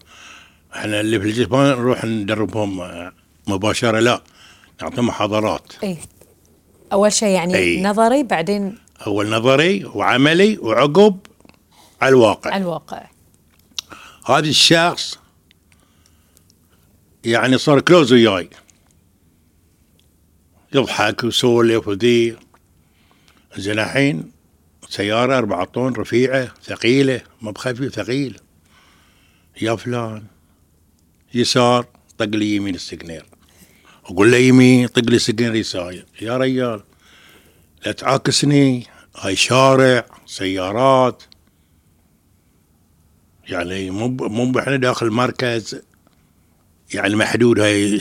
إحنا 0.76 1.00
اللي 1.00 1.20
في 1.20 1.26
الجيش 1.26 1.48
ما 1.48 1.70
نروح 1.70 2.04
ندربهم 2.04 2.82
مباشرة 3.46 4.00
لا 4.00 4.22
نعطيهم 4.82 5.06
محاضرات. 5.06 5.72
إي. 5.84 5.96
أول 6.92 7.12
شيء 7.12 7.28
يعني 7.28 7.56
أي. 7.56 7.82
نظري 7.82 8.22
بعدين 8.22 8.78
أول 9.06 9.30
نظري 9.30 9.84
وعملي 9.84 10.58
وعقب 10.58 11.18
على 12.00 12.08
الواقع. 12.08 12.50
على 12.50 12.62
الواقع. 12.62 13.02
هذا 14.26 14.48
الشخص 14.48 15.18
يعني 17.26 17.58
صار 17.58 17.80
close 17.80 18.12
وياي. 18.12 18.50
يضحك 20.74 21.24
ويسولف 21.24 21.88
وذي 21.88 22.36
زين 23.56 23.78
الحين 23.78 24.32
سيارة 24.88 25.38
أربعة 25.38 25.64
طن 25.64 25.92
رفيعة 25.92 26.54
ثقيلة 26.64 27.20
ما 27.42 27.50
بخفيف 27.50 27.94
ثقيل. 27.94 28.40
يا 29.62 29.76
فلان 29.76 30.24
يسار 31.34 31.86
طق 32.18 32.24
لي 32.24 32.56
يمين 32.56 32.74
ال 32.74 32.81
signal 32.81 33.24
أقول 34.04 34.30
له 34.30 34.36
يمين 34.36 34.86
طق 34.86 35.04
لي 35.04 35.18
signal 35.18 35.54
يسار. 35.54 36.04
يا 36.20 36.36
ريال 36.36 36.82
لا 37.86 37.92
تعاكسني 37.92 38.86
هاي 39.16 39.36
شارع 39.36 40.06
سيارات. 40.26 41.22
يعني 43.48 43.90
مو 43.90 44.08
مو 44.08 44.58
إحنا 44.58 44.76
داخل 44.76 45.10
مركز. 45.10 45.82
يعني 46.94 47.16
محدود 47.16 47.60
هاي 47.60 48.00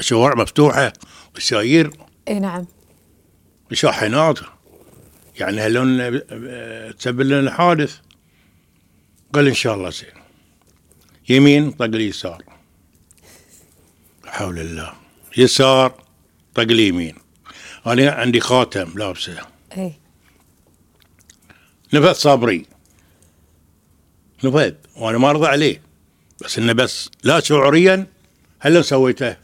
شوارع 0.00 0.34
مفتوحة 0.34 0.92
والسيايير 1.34 1.90
إي 2.28 2.38
نعم. 2.38 2.66
شاحنات 3.72 4.38
يعني 5.40 5.60
هلون 5.60 6.00
آه، 6.00 6.90
تسبب 6.90 7.20
لنا 7.20 7.50
حادث. 7.50 7.96
قال 9.32 9.48
إن 9.48 9.54
شاء 9.54 9.74
الله 9.74 9.90
زين. 9.90 10.08
يمين 11.28 11.70
طق 11.70 11.86
لي 11.86 12.08
يسار. 12.08 12.42
حول 14.26 14.58
الله. 14.58 14.92
يسار 15.36 16.02
طق 16.54 16.62
لي 16.62 16.88
يمين. 16.88 17.14
أنا 17.86 18.10
عندي 18.10 18.40
خاتم 18.40 18.98
لابسه. 18.98 19.46
إي. 19.76 19.92
نفذ 21.92 22.12
صبري 22.12 22.66
نفذ. 24.44 24.72
وأنا 24.96 25.18
ما 25.18 25.30
أرضى 25.30 25.46
عليه. 25.46 25.83
بس 26.44 26.58
إنه 26.58 26.72
بس 26.72 27.10
لا 27.22 27.40
شعوريا 27.40 28.06
هل 28.60 28.74
لو 28.74 28.82
سويته؟ 28.82 29.36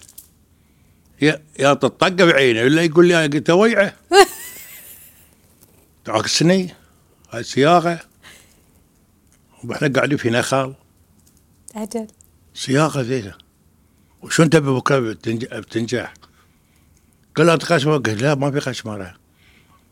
يا 1.23 1.43
يا 1.59 1.75
تطقه 1.75 2.09
بعينه 2.25 2.61
ولا 2.63 2.83
يقول 2.83 3.09
لي 3.09 3.25
أنا 3.25 3.33
قلت 3.35 3.51
ويعه 3.51 3.93
تعكسني 6.05 6.75
هاي 7.31 7.43
صياغة. 7.43 8.01
وإحنا 9.65 9.89
قاعدين 9.89 10.17
في 10.19 10.31
نخل 10.31 10.75
عدل 11.75 12.07
صياغة 12.55 13.03
زينة. 13.03 13.35
وشو 14.23 14.45
تبي 14.45 14.71
بكرة 14.71 14.99
بتنج- 14.99 15.55
بتنجح؟ 15.55 16.15
قال 17.37 17.47
له 17.47 17.55
انت 17.55 17.73
قشمره 17.73 17.97
قلت 17.97 18.09
لا 18.23 18.35
ما 18.35 18.51
في 18.51 18.59
قشمرة. 18.59 19.15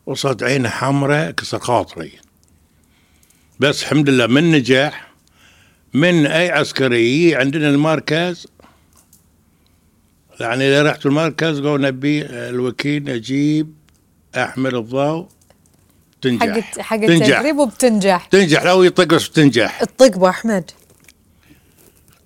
وصلت 0.05 0.43
عينه 0.43 0.69
حمراء 0.69 1.31
كسر 1.31 1.59
خاطري. 1.59 2.11
بس 3.59 3.81
الحمد 3.83 4.09
لله 4.09 4.27
من 4.27 4.51
نجح. 4.51 5.08
من 5.93 6.25
أي 6.25 6.51
عسكري 6.51 7.35
عندنا 7.35 7.69
المركز؟ 7.69 8.47
يعني 10.39 10.67
إذا 10.67 10.83
رحت 10.83 11.05
المركز 11.05 11.57
قالوا 11.57 11.77
نبي 11.77 12.25
الوكيل 12.25 13.03
نجيب 13.03 13.73
أحمد 14.35 14.73
الضوء 14.73 15.27
تنجح. 16.21 16.59
حق 16.59 16.79
حق 16.79 16.97
تنجح. 16.97 17.37
التدريب 17.37 17.57
وبتنجح. 17.57 18.25
تنجح. 18.25 18.63
لو 18.63 18.83
يطق 18.83 19.03
بس 19.03 19.27
بتنجح. 19.27 19.81
الطق 19.81 20.05
ابو 20.05 20.27
أحمد. 20.27 20.71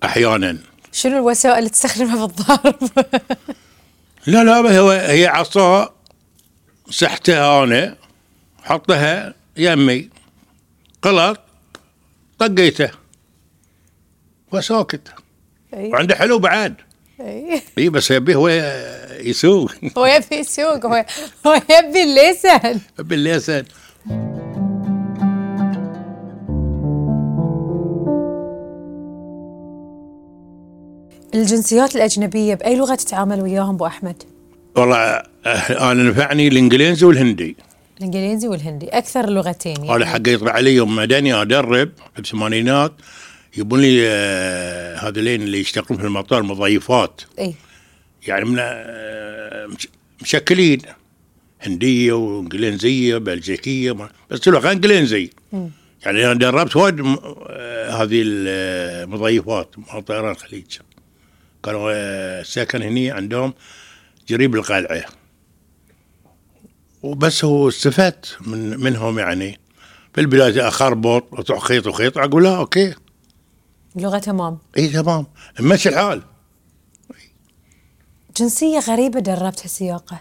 أحيانا. 0.04 0.58
شنو 0.92 1.16
الوسائل 1.16 1.58
اللي 1.58 1.70
تستخدمها 1.70 2.26
في 2.26 2.32
الضرب؟ 2.32 2.90
لا 4.26 4.44
لا 4.44 4.78
هو 4.78 4.90
هي 4.90 5.26
عصا 5.26 5.94
سحتها 6.90 7.64
أنا 7.64 7.96
حطها 8.62 9.34
يمي 9.56 10.10
غلط 11.06 11.40
طقيته. 12.38 13.03
وساكت. 14.54 15.08
اي 15.74 15.88
وعنده 15.88 16.14
حلو 16.14 16.38
بعد 16.38 16.74
اي 17.20 17.62
اي 17.78 17.88
بس 17.88 18.10
يبيه 18.10 18.34
هو 18.34 18.48
يسوق. 19.20 19.72
هو 19.98 20.06
يبي 20.06 20.36
يسوق 20.36 20.86
هو 20.86 21.04
هو 21.46 21.54
يبي 21.70 22.02
الليسن. 22.02 22.80
بالليسن 22.98 23.64
الجنسيات 31.34 31.96
الأجنبية 31.96 32.54
بأي 32.54 32.76
لغة 32.76 32.94
تتعامل 32.94 33.42
وياهم 33.42 33.74
أبو 33.74 33.86
أحمد؟ 33.86 34.22
والله 34.76 34.96
آه، 34.96 35.22
أنا 35.92 36.02
نفعني 36.02 36.48
الإنجليزي 36.48 37.06
والهندي. 37.06 37.56
الإنجليزي 37.98 38.48
والهندي 38.48 38.88
أكثر 38.88 39.24
اللغتين 39.24 39.76
هذا 39.76 39.86
يعني 39.90 40.06
حق 40.06 40.28
يطلع 40.28 40.52
علي 40.52 40.74
يوم 40.74 40.96
مدني 40.96 41.34
أدرب 41.34 41.90
في 42.14 42.18
الثمانينات 42.18 42.92
يبون 43.56 43.80
لي 43.80 44.08
آه، 44.08 44.96
هذولين 44.96 45.42
اللي 45.42 45.60
يشتغلون 45.60 46.00
في 46.00 46.06
المطار 46.06 46.42
مضيفات 46.42 47.20
إي. 47.38 47.54
يعني 48.26 48.44
من 48.44 48.56
آه، 48.60 49.66
مش- 49.66 49.88
مشكلين. 50.22 50.78
هندية 51.60 52.12
وإنجليزية 52.12 53.16
بلجيكية 53.16 54.08
بس 54.30 54.48
لغه 54.48 54.72
إنجليزي. 54.72 55.30
يعني 56.06 56.24
أنا 56.26 56.32
دربت 56.34 56.76
وايد 56.76 57.00
آه، 57.00 57.90
هذه 58.02 58.22
المضيفات 58.24 59.74
مال 59.78 60.04
طيران 60.04 60.30
الخليج. 60.30 60.78
كانوا 61.64 62.42
سكن 62.42 62.82
هني 62.82 63.10
عندهم 63.10 63.54
قريب 64.30 64.54
القلعة. 64.54 65.04
وبس 67.02 67.44
هو 67.44 67.68
استفدت 67.68 68.36
من 68.40 68.80
منهم 68.80 69.18
يعني. 69.18 69.60
في 70.14 70.20
البداية 70.20 70.68
اخربط 70.68 71.32
وتروح 71.32 71.64
خيط 71.64 71.86
وخيط 71.86 72.18
أقول 72.18 72.44
لا 72.44 72.56
أوكي. 72.56 72.94
لغة 73.96 74.18
تمام. 74.18 74.58
إي 74.78 74.88
تمام. 74.88 75.26
مشي 75.60 75.88
الحال. 75.88 76.22
جنسية 78.36 78.78
غريبة 78.78 79.20
دربتها 79.20 79.66
سياقة. 79.68 80.20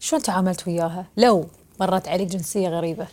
شلون 0.00 0.22
تعاملت 0.22 0.68
وياها؟ 0.68 1.06
لو 1.16 1.48
مرت 1.80 2.08
عليك 2.08 2.28
جنسية 2.28 2.68
غريبة. 2.68 3.06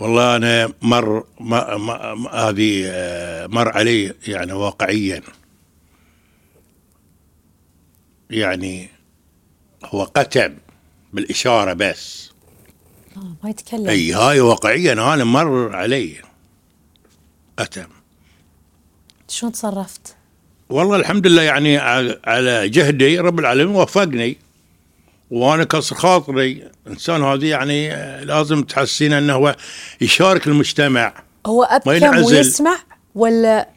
والله 0.00 0.36
أنا 0.36 0.72
مر 0.82 1.24
ما 1.40 1.76
ما 1.76 2.14
ما- 2.14 2.30
هذه 2.30 2.82
آه، 2.86 3.46
مر 3.46 3.68
علي 3.68 4.14
يعني 4.28 4.52
واقعيا. 4.52 5.22
يعني 8.30 8.88
هو 9.84 10.02
قتم 10.04 10.54
بالإشارة 11.12 11.72
بس. 11.72 12.30
آه 13.16 13.34
ما 13.44 13.50
يتكلم. 13.50 13.88
إي 13.88 14.12
هاي 14.12 14.40
واقعيا 14.40 14.92
أنا 14.92 15.24
مر 15.24 15.76
علي. 15.76 16.16
قتم 17.58 17.86
شلون 19.28 19.52
تصرفت؟ 19.52 20.16
والله 20.70 20.96
الحمد 20.96 21.26
لله 21.26 21.42
يعني 21.42 21.78
على- 22.20 22.68
جهدي 22.70 23.18
رب 23.18 23.38
العالمين 23.38 23.74
وفقني 23.76 24.36
وأنا 25.30 25.64
كسر 25.64 25.96
خاطري 25.96 26.68
إنسان 26.86 27.22
هذه 27.22 27.46
يعني 27.46 27.92
آه، 27.92 28.24
لازم 28.24 28.62
تحسين 28.62 29.12
إنه 29.12 29.32
هو 29.32 29.56
يشارك 30.00 30.46
المجتمع. 30.46 31.14
هو 31.46 31.62
أبكم. 31.62 32.24
ويسمع 32.24 32.76
ولا 33.14 33.68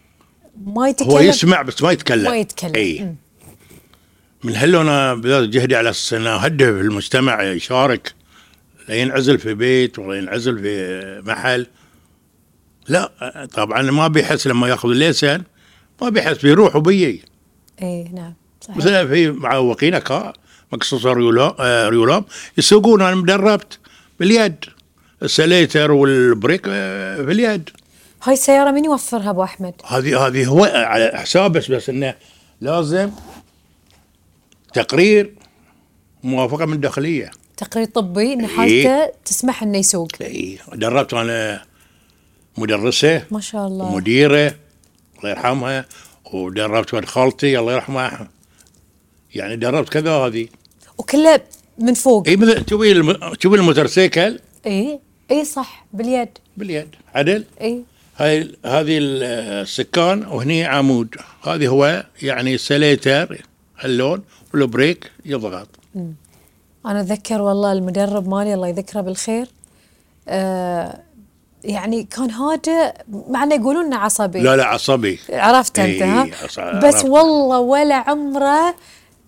ما 0.65 0.89
يتكلم؟ 0.89 1.10
هو 1.10 1.20
يسمع 1.20 1.62
بس 1.62 1.82
ما 1.84 1.92
يتكلم. 1.92 2.32
ما 2.32 2.38
يتكلم. 2.38 2.76
إي. 2.76 3.15
من 4.44 4.56
هلو 4.56 4.82
أنا 4.82 5.13
بذات 5.15 5.50
جهدي 5.50 5.76
على 5.76 5.89
أساس 5.89 6.13
إنه 6.13 6.30
أهدف 6.30 6.68
المجتمع 6.68 7.44
يشارك؟ 7.44 8.13
لا 8.89 8.96
ينعزل 8.96 9.39
في 9.39 9.54
بيت 9.54 10.00
ولا 10.00 10.18
ينعزل 10.18 10.60
في 10.60 11.22
محل. 11.26 11.68
لا 12.89 13.12
طبعا 13.54 13.82
ما 13.82 14.08
بيحس 14.08 14.47
لما 14.47 14.67
ياخذ 14.67 14.89
الليسن 14.89 15.43
ما 16.02 16.10
بيحس 16.10 16.38
بيروح 16.38 16.75
وبيجي. 16.75 17.23
اي 17.82 18.04
نعم 18.13 18.34
صحيح. 18.62 18.78
مثلا 18.78 19.08
في 19.08 19.32
معوقين 19.32 19.97
كا 19.97 20.34
مقصوصة 20.73 21.13
ريولام 21.13 21.54
آه، 21.60 21.89
ريولام 21.89 22.25
يسوقون 22.58 23.02
أنا 23.02 23.15
مدربت 23.15 23.80
باليد. 24.19 24.65
السليتر 25.23 25.91
والبريك 25.91 26.62
آه، 26.67 27.15
في 27.15 27.32
اليد. 27.32 27.69
هاي 28.23 28.34
السيارة 28.34 28.71
مين 28.71 28.86
يوفرها 28.86 29.30
أبو 29.30 29.43
أحمد؟ 29.43 29.73
هذه 29.88 30.28
هذه 30.28 30.45
هو 30.45 30.63
على 30.65 31.12
حساب 31.15 31.52
بس 31.52 31.71
بس 31.71 31.89
إنه 31.89 32.15
لازم 32.62 33.12
تقرير 34.73 35.34
موافقة 36.23 36.65
من 36.65 36.73
الداخلية. 36.73 37.32
تقرير 37.58 37.86
طبي 37.86 38.34
ان 38.34 38.45
إيه. 38.45 38.47
حالته 38.47 39.12
تسمح 39.25 39.63
إنه 39.63 39.78
يسوق. 39.78 40.12
اي 40.21 40.60
دربت 40.73 41.13
أنا 41.13 41.62
مدرسه 42.60 43.24
ما 43.32 43.39
شاء 43.39 43.67
الله. 43.67 43.95
مديره 43.95 44.56
الله 45.17 45.30
يرحمها. 45.30 45.86
ودربت 46.34 46.93
ولد 46.93 47.06
خالتي 47.06 47.60
الله 47.60 47.74
يرحمها. 47.74 48.30
يعني 49.36 49.56
دربت 49.56 49.89
كذا 49.89 50.12
هذه. 50.12 50.48
وكله 50.98 51.41
من 51.78 51.93
فوق. 51.93 52.28
اي 52.28 52.36
مثل 52.36 52.65
الم... 52.72 53.13
تشوفي 53.34 53.56
الموتورسيكل 53.56 54.39
اي 54.65 55.00
اي 55.32 55.45
صح 55.45 55.86
باليد. 55.93 56.30
باليد. 56.58 56.88
عدل؟ 57.15 57.43
اي 57.62 57.84
هاي 58.17 58.56
هذه 58.65 58.98
السكان 59.02 60.26
وهني 60.26 60.65
عمود. 60.65 61.15
هذه 61.43 61.67
هو 61.67 62.06
يعني 62.22 62.58
accelerator 62.58 63.46
اللون 63.86 64.24
وال 64.54 64.70
brake 64.70 65.12
يضغط. 65.26 65.67
أنا 66.86 67.02
أتذكر 67.02 67.41
والله 67.41 67.72
المدرب 67.72 68.28
مالي 68.28 68.54
الله 68.54 68.67
يذكره 68.67 69.02
بالخير. 69.02 69.48
آه 70.28 71.00
يعني 71.63 72.04
كان 72.04 72.32
هذا 72.32 72.93
مع 73.30 73.43
إنه 73.43 73.56
يقولون 73.56 73.86
إنه 73.86 73.98
عصبي. 73.98 74.39
لا 74.39 74.56
لا 74.56 74.65
عصبي. 74.65 75.19
عرفت 75.30 75.80
أنت 75.80 76.02
ها؟ 76.02 76.22
عص- 76.43 76.60
بس 76.60 76.60
عرفت. 76.95 77.06
والله 77.06 77.60
ولا 77.60 77.95
عمره 77.95 78.76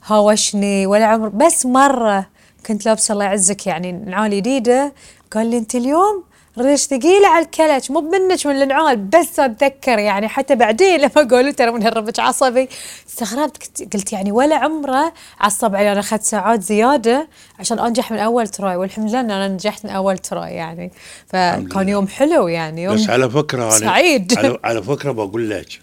هاوشني 0.06 0.86
ولا 0.88 1.06
عمره 1.06 1.30
بس 1.30 1.66
مرة 1.66 2.26
كنت 2.66 2.86
لابسه 2.86 3.12
الله 3.14 3.26
يعزك 3.26 3.68
يعني 3.68 3.92
نعال 3.92 4.32
جديده 4.32 4.94
قال 5.32 5.48
لي 5.48 5.58
أنت 5.58 5.76
اليوم 5.76 6.24
ريش 6.58 6.82
ثقيلة 6.82 7.28
على 7.28 7.46
الكلش 7.46 7.92
مو 7.92 8.02
منك 8.02 8.48
من 8.48 8.62
النعال 8.62 8.98
بس 8.98 9.40
أتذكر 9.40 10.00
يعني 10.00 10.28
حتى 10.28 10.56
بعدين 10.56 11.00
لما 11.00 11.10
قالوا 11.10 11.52
ترى 11.52 11.72
مدربك 11.72 12.20
عصبي 12.20 12.70
استغربت 13.10 13.88
قلت 13.94 14.14
يعني 14.14 14.32
ولا 14.32 14.56
عمره 14.56 15.14
عصب 15.40 15.76
علي 15.76 15.92
أنا 15.92 16.00
أخذت 16.00 16.24
ساعات 16.24 16.62
زيادة 16.62 17.28
عشان 17.60 17.80
أنجح 17.80 18.12
من 18.12 18.18
أول 18.18 18.48
تراي 18.48 18.76
والحمد 18.76 19.10
لله 19.10 19.20
إن 19.20 19.32
أنا 19.32 19.48
نجحت 19.48 19.86
من 19.86 19.92
أول 19.92 20.18
تراي 20.18 20.54
يعني. 20.54 20.92
فكان 21.28 21.90
يوم 21.90 22.08
حلو 22.08 22.48
يعني 22.48 22.84
يوم 22.84 22.96
بس 22.96 23.10
على 23.10 23.30
أنا 23.54 23.70
سعيد. 23.70 24.38
على, 24.38 24.58
على 24.64 24.84
فكرة 24.84 25.12
بقول 25.12 25.50
لك 25.50 25.80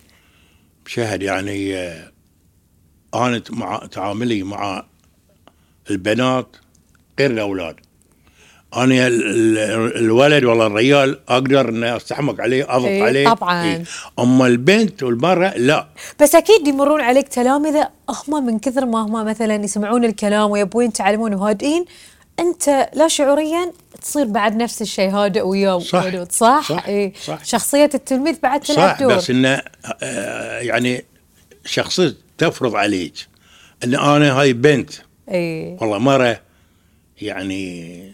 شاهد 0.87 1.23
يعني 1.23 1.77
آه، 1.77 2.13
أنا 3.15 3.43
مع 3.51 3.79
تعاملي 3.91 4.43
مع 4.43 4.87
البنات 5.91 6.57
غير 7.19 7.31
الأولاد. 7.31 7.88
أنا 8.77 9.07
ال- 9.07 9.23
ال- 9.59 9.97
الولد 9.97 10.45
ولا 10.45 10.67
الرجال 10.67 11.19
أقدر 11.29 11.69
إني 11.69 11.97
أستحمق 11.97 12.41
عليه 12.41 12.65
أضغط 12.77 12.87
إيه، 12.87 13.03
عليه 13.03 13.29
طبعاً. 13.29 13.65
إيه. 13.65 13.85
أما 14.19 14.47
البنت 14.47 15.03
والمرأة 15.03 15.57
لا 15.57 15.87
بس 16.21 16.35
أكيد 16.35 16.69
يمرون 16.69 17.01
عليك 17.01 17.29
تلامذه 17.29 17.89
هم 18.29 18.47
من 18.47 18.59
كثر 18.59 18.87
ما 18.87 18.99
هم 19.07 19.25
مثلا 19.27 19.55
يسمعون 19.65 20.05
الكلام 20.05 20.51
ويبون 20.51 20.85
يتعلمون 20.85 21.35
وهادئين 21.35 21.85
أنت 22.41 22.89
لا 22.95 23.09
شعوريا 23.09 23.73
تصير 24.03 24.25
بعد 24.25 24.57
نفس 24.57 24.83
الشيء 24.83 25.11
هادئ 25.11 25.41
وياهم 25.47 25.81
صح. 25.81 26.05
ودود، 26.05 26.33
صح؟ 26.33 26.69
صح. 26.69 26.87
إيه. 26.89 27.13
صح. 27.25 27.45
شخصية 27.45 27.91
التلميذ 27.95 28.37
بعد 28.43 28.61
تلعب 28.61 28.89
صح 28.95 29.01
دور 29.01 29.15
بس 29.17 29.31
إنه 29.31 29.63
آه، 30.03 30.59
يعني 30.61 31.05
شخصية 31.65 32.15
تفرض 32.39 32.77
عليك 32.77 33.15
إن 33.85 33.95
أنا 33.95 34.41
هاي 34.41 34.53
بنت 34.53 34.91
اي 35.31 35.77
والله 35.81 35.99
مرة 35.99 36.41
يعني 37.23 38.13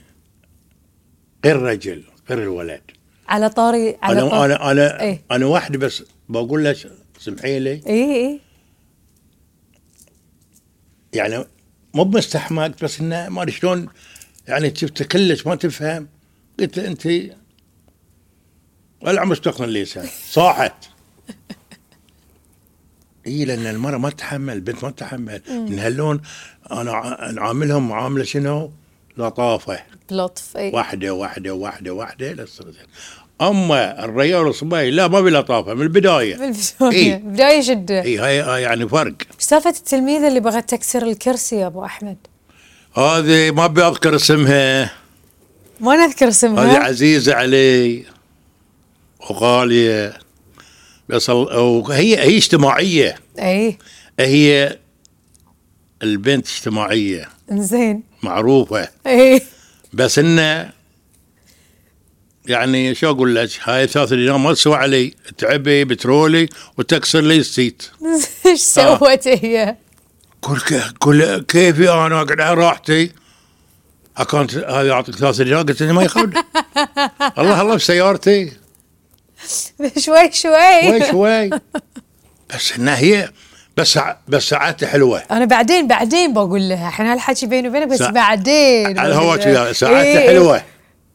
غير 1.44 1.62
رجل 1.62 2.04
غير 2.30 2.42
الولد. 2.42 2.80
على 3.28 3.48
طاري 3.48 3.96
على 4.02 4.20
أنا 4.20 4.28
طاري 4.30 4.54
أنا 4.54 4.70
أنا 4.70 5.00
إيه. 5.00 5.22
أنا 5.30 5.46
واحد 5.46 5.76
بس 5.76 6.02
بقول 6.28 6.64
لك 6.64 6.76
سمحي 7.18 7.58
لي. 7.58 7.70
اي 7.86 8.16
اي 8.16 8.40
يعني 11.12 11.44
مو 11.94 12.04
بمستحمقت 12.04 12.84
بس 12.84 13.00
إنه 13.00 13.28
ما 13.28 13.42
أدري 13.42 13.52
شلون 13.52 13.88
يعني 14.48 14.74
شفت 14.74 15.02
كلش 15.02 15.46
ما 15.46 15.54
تفهم. 15.54 16.08
قلت 16.60 16.78
له 16.78 16.86
أنت 16.86 17.08
ولا 19.02 19.20
عم 19.20 19.32
استخدم 19.32 19.64
اللسان 19.64 20.08
صاحت. 20.28 20.74
اي 23.26 23.44
لأن 23.44 23.66
المرأة 23.66 23.98
ما 23.98 24.10
تتحمل 24.10 24.54
البنت 24.54 24.84
ما 24.84 24.90
تتحمل. 24.90 25.42
من 25.48 25.78
هاللون 25.78 26.20
أنا 26.72 27.32
نعاملهم 27.32 27.88
معاملة 27.88 28.24
شنو؟ 28.24 28.72
لطافة. 29.18 29.78
بلطف 30.10 30.56
اي 30.56 30.70
واحدة 30.70 31.14
واحدة 31.14 31.54
واحدة 31.54 31.92
واحدة 31.92 32.32
للصغير 32.32 32.86
أما 33.40 34.04
الرجال 34.04 34.46
والصبي 34.46 34.90
لا 34.90 35.08
ما 35.08 35.20
بلطافه 35.20 35.74
من 35.74 35.82
البداية. 35.82 36.36
بالبدايه 36.36 36.92
إيه. 36.92 37.16
بداية 37.16 37.60
شده 37.60 38.02
إي 38.02 38.18
هاي 38.18 38.62
يعني 38.62 38.88
فرق. 38.88 39.14
سالفه 39.38 39.70
التلميذه 39.70 40.28
اللي 40.28 40.40
بغت 40.40 40.70
تكسر 40.70 41.02
الكرسي 41.02 41.56
يا 41.56 41.66
أبو 41.66 41.84
أحمد؟ 41.84 42.16
هذه 42.96 43.50
ما 43.50 43.64
أبي 43.64 43.82
أذكر 43.82 44.16
اسمها. 44.16 44.92
ما 45.80 45.96
نذكر 45.96 46.24
هذه 46.24 46.28
اسمها 46.28 46.78
عزيزة 46.78 47.34
علي 47.34 48.04
وغالية. 49.30 50.18
بس 51.08 51.30
وهي 51.30 52.18
هي 52.18 52.36
اجتماعية. 52.36 53.18
إي. 53.38 53.78
هي 54.20 54.78
البنت 56.02 56.46
اجتماعية. 56.48 57.28
إنزين. 57.50 58.02
معروفة. 58.24 58.88
اي 59.06 59.42
بس 59.92 60.18
انه 60.18 60.72
يعني 62.46 62.94
شو 62.94 63.10
أقول 63.10 63.34
لك؟ 63.34 63.50
هاي 63.62 63.86
ثلاث 63.86 64.12
دينار 64.12 64.36
ما 64.38 64.52
تسوى 64.54 64.76
علي. 64.76 65.14
تعبي 65.38 65.84
بترولي 65.84 66.48
وتكسر 66.78 67.20
لي 67.20 67.36
ال 67.36 67.44
seat. 67.44 67.82
إيش 68.46 68.78
آه. 68.78 68.98
سوت 68.98 69.28
هي؟ 69.28 69.76
قول 70.42 70.60
ك- 70.60 70.92
قول 71.00 71.38
كيفي 71.48 71.90
أنا 71.90 72.22
اقعد 72.22 72.40
على 72.40 72.54
راحتي. 72.54 73.10
أكونت 74.16 74.54
هذا 74.54 74.88
يعطيك 74.88 75.14
ثلاث 75.14 75.40
دينار 75.42 75.62
قلت 75.62 75.82
ما 75.82 76.02
ياخذ 76.02 76.20
الله 77.38 77.60
الله 77.60 77.74
بسيارتي 77.74 78.52
شوي 79.98 80.30
شوي. 80.32 80.32
شوي 80.32 81.10
شوي. 81.10 81.50
بس 82.54 82.72
إنها 82.78 82.96
هي 82.98 83.30
بس 83.76 83.98
بس 84.28 84.48
ساعاتها 84.48 84.86
حلوة. 84.86 85.22
أنا 85.30 85.44
بعدين 85.44 85.86
بعدين 85.86 86.32
بقول 86.34 86.68
لها 86.68 86.88
إحنا 86.88 87.12
هالحكي 87.12 87.46
بيني 87.46 87.68
وبينك 87.68 87.88
بس 87.88 87.98
سا- 87.98 88.10
بعدين 88.10 88.98
على. 88.98 89.16
وياه، 89.16 89.72
ساعاتها 89.72 90.02
إيه، 90.02 90.26
حلوة. 90.28 90.62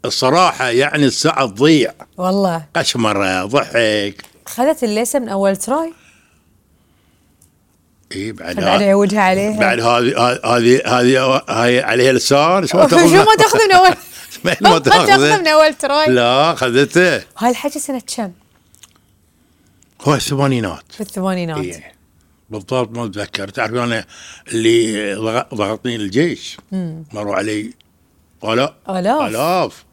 الصراحة 0.05 0.69
يعني 0.69 1.05
الساعة 1.05 1.45
تضيع. 1.45 1.93
والله. 2.17 2.65
اشمره 2.75 3.45
ضحك. 3.45 4.15
خذت 4.45 4.83
الليسة 4.83 5.19
من 5.19 5.29
أول 5.29 5.55
تراي؟ 5.57 5.93
اي 8.15 8.31
بعد 8.31 8.55
بعد 8.55 8.81
يعودها 8.81 9.21
عليها. 9.21 9.59
بعد 9.59 9.79
هذه 9.79 10.39
هذه 10.45 10.81
هذه 10.85 11.41
هاي 11.49 11.79
عليها 11.81 12.11
لسان 12.13 12.67
شو 12.67 12.87
شو 12.87 12.95
ما 12.97 13.35
تأخذ 13.37 13.59
من 13.67 13.71
اول 13.71 13.95
ما 14.61 14.79
تأخذ. 14.79 15.39
من 15.39 15.47
أول 15.47 15.73
تراي. 15.73 16.07
لا 16.07 16.51
اخذته 16.53 17.15
هاي 17.37 17.49
الحكي 17.49 17.79
سنة 17.79 18.01
كم؟ 18.17 18.31
هو 20.01 20.13
الثمانينات. 20.15 20.83
في 20.89 21.01
الثمانينات. 21.01 21.57
إيه. 21.57 21.98
بالضبط 22.51 22.97
ما 22.97 23.05
اتذكر 23.05 23.47
تعرف 23.49 23.73
أنا 23.73 24.05
اللي 24.47 25.13
ضغ- 25.15 25.55
ضغطني 25.55 25.95
الجيش؟ 25.95 26.57
مروا 27.13 27.35
علي. 27.35 27.73
آلاف. 28.43 28.71
آلاف. 28.89 29.83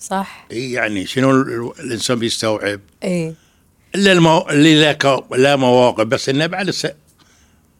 صح. 0.00 0.46
إي 0.52 0.72
يعني 0.72 1.06
شنو 1.06 1.30
ال- 1.30 1.72
الإنسان 1.80 2.18
بيستوعب؟ 2.18 2.80
إي. 3.04 3.34
إلا 3.94 4.12
المو... 4.12 4.38
اللي 4.50 4.80
لا 4.80 5.22
لا 5.36 5.56
مواقف. 5.56 6.04
بس 6.04 6.28
إنه 6.28 6.46
بعد 6.46 6.68
الس... 6.68 6.86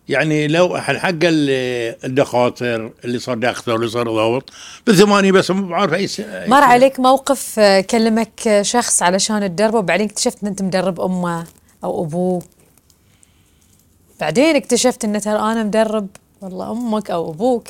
يعني 0.08 0.48
لو 0.48 0.78
حق 0.78 1.08
ال- 1.22 1.96
الدخاطر 2.04 2.92
اللي 3.04 3.18
صار 3.18 3.36
دكتور 3.38 3.76
اللي 3.76 3.88
صار 3.88 4.06
ضابط 4.14 4.50
بالثمانية 4.86 5.32
بس 5.32 5.50
مو 5.50 5.68
بعرف 5.68 5.92
أي 5.94 6.06
س... 6.06 6.20
مر. 6.46 6.62
عليك 6.62 7.00
موقف 7.00 7.58
آه، 7.58 7.80
كلمك 7.80 8.48
آه، 8.48 8.62
شخص 8.62 9.02
علشان 9.02 9.40
تدربه 9.40 9.78
وبعدين 9.78 10.06
اكتشفت 10.06 10.42
إن 10.42 10.48
أنت 10.48 10.62
مدرب 10.62 11.00
أمه 11.00 11.46
أو 11.84 12.04
أبوه؟ 12.04 12.42
بعدين 14.20 14.56
اكتشفت 14.56 15.04
إن 15.04 15.20
ترى 15.20 15.38
أنا 15.38 15.62
مدرب 15.62 16.08
والله 16.40 16.72
أمك 16.72 17.10
أو 17.10 17.30
أبوك 17.30 17.68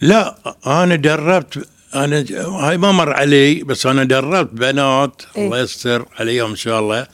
لا 0.00 0.38
أنا 0.66 0.96
دربت 0.96 1.68
أنا 1.94 2.24
هاي 2.30 2.78
ما 2.78 2.92
مر 2.92 3.12
علي 3.12 3.62
بس 3.62 3.86
أنا 3.86 4.04
دربت 4.04 4.52
بنات 4.52 5.22
إيه. 5.36 5.46
الله 5.46 5.60
يستر 5.60 6.08
عليهم 6.20 6.50
إن 6.50 6.56
شاء 6.56 6.80
الله 6.80 7.06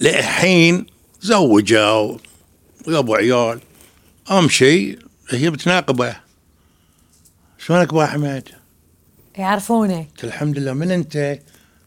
للحين 0.00 0.86
زوجوا 1.20 2.18
وأبو 2.86 3.14
عيال 3.14 3.60
أهم 4.30 4.48
شيء 4.48 4.98
هي 5.30 5.50
بتناقبه 5.50 6.16
شلونك 7.58 7.88
ابو 7.88 8.02
أحمد؟ 8.02 8.48
يعرفونك 9.38 10.08
الحمد 10.24 10.58
لله 10.58 10.72
من 10.72 10.90
أنت؟ 10.90 11.38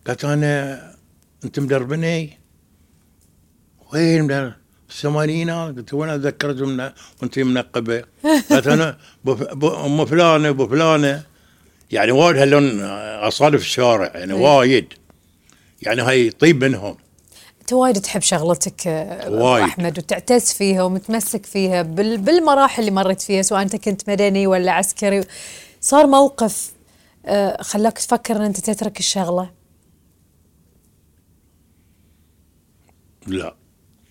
قالت 0.08 0.26
أنا 0.26 0.82
أنت 1.46 1.60
مدربني؟ 1.60 2.45
وين؟ 3.94 4.54
الثمانينات 4.90 5.76
قلت 5.76 5.94
وين 5.94 6.10
اتذكرت 6.10 6.62
من 6.62 6.92
وانت 7.22 7.40
منقبة؟ 7.40 8.04
قالت 8.50 8.68
أنا 8.68 8.98
أم 9.86 10.06
فلانة 10.06 10.50
أبو 10.50 10.68
فلانة 10.68 11.24
يعني 11.92 12.12
وايد 12.12 12.38
هاللون 12.38 12.82
اصادف 13.28 13.62
الشارع 13.62 14.12
يعني 14.16 14.34
إيه. 14.34 14.40
وايد 14.42 14.94
يعني 15.82 16.02
هاي 16.02 16.30
طيب 16.30 16.64
منهم 16.64 16.98
أنت 17.62 17.74
وايد 17.74 18.02
تحب 18.02 18.22
شغلتك 18.22 18.82
وايد. 19.28 19.64
أحمد 19.64 19.98
وتعتز 19.98 20.54
فيها 20.54 20.84
ومتمسك 20.84 21.46
فيها 21.46 21.82
بال- 21.82 22.18
بالمراحل 22.18 22.80
اللي 22.82 22.92
مريت 22.92 23.22
فيها 23.22 23.42
سواء 23.42 23.62
أنت 23.62 23.76
كنت 23.76 24.10
مدني 24.10 24.48
ولا 24.48 24.72
عسكري 24.72 25.24
صار 25.82 26.08
موقف 26.08 26.72
خلاك 27.62 27.98
تفكر 27.98 28.36
إن 28.36 28.42
أنت 28.42 28.60
تترك 28.60 29.00
الشغلة 29.00 29.50
لا 33.28 33.56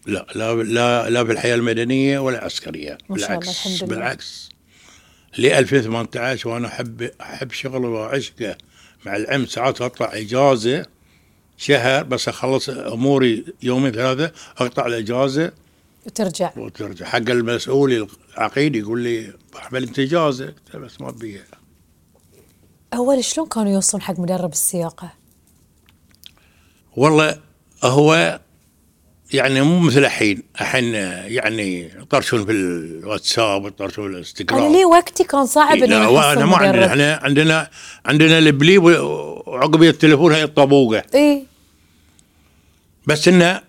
لا 0.06 0.26
لا 0.34 0.54
لا 0.62 1.10
لا 1.10 1.24
في 1.24 1.32
الحياة 1.32 1.54
المدنية 1.54 2.18
ولا 2.18 2.38
العسكريه 2.38 2.98
بالعكس 3.10 3.48
الحمد 3.48 3.76
لله. 3.76 3.86
بالعكس. 3.86 4.48
ل 5.38 5.46
2018 5.46 6.48
وأنا 6.48 6.68
أحب 6.68 7.02
أحب 7.20 7.52
شغله 7.52 7.88
وعشقه 7.88 8.56
مع 9.06 9.16
العلم 9.16 9.46
ساعات 9.46 9.80
أطلع 9.80 10.10
إجازة 10.14 10.86
شهر 11.56 12.02
بس 12.02 12.28
أخلص 12.28 12.68
أموري 12.68 13.44
يومين 13.62 13.92
ثلاثة 13.92 14.32
أقطع 14.58 14.86
الإجازة 14.86 15.52
وترجع. 16.06 16.52
وترجع. 16.56 17.06
حق 17.06 17.16
المسؤول 17.16 18.08
العقيد 18.36 18.76
يقول 18.76 19.00
لي 19.00 19.32
احمد 19.56 19.82
انت 19.82 19.98
إجازة. 19.98 20.54
بس 20.74 21.00
ما 21.00 21.10
بيها 21.10 21.44
أول 22.94 23.24
شلون 23.24 23.48
كانوا 23.48 23.72
يوصلون 23.72 24.02
حق 24.02 24.20
مدرب 24.20 24.52
السياقة؟ 24.52 25.12
والله 26.96 27.40
هو 27.84 28.40
يعني 29.34 29.62
مو 29.62 29.78
مثل 29.78 29.98
الحين. 29.98 30.42
الحين 30.60 30.84
يعني 30.94 31.84
يطرشون 31.84 32.44
في 32.44 32.52
الواتساب 32.52 33.64
ويطرشون 33.64 34.06
في 34.06 34.12
الانستغرام. 34.12 34.62
أنا 34.62 34.76
لي 34.76 34.84
وقتي 34.84 35.24
كان 35.24 35.46
صعب 35.46 35.76
اني 35.76 35.86
لا 35.86 36.04
أحصل 36.04 36.18
إحنا 36.18 36.46
ما 36.46 36.56
عندنا 36.56 36.86
إحنا 36.86 37.20
عندنا 37.22 37.70
عندنا 38.06 38.38
البلي 38.38 38.78
وعقب 38.78 39.82
التليفون 39.82 40.32
هي 40.32 40.42
الطابوقة. 40.42 41.02
اي 41.14 41.46
بس 43.06 43.28
انه 43.28 43.60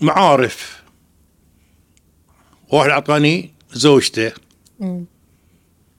معارف 0.00 0.82
واحد 2.68 2.90
أعطاني 2.90 3.52
زوجته. 3.72 4.32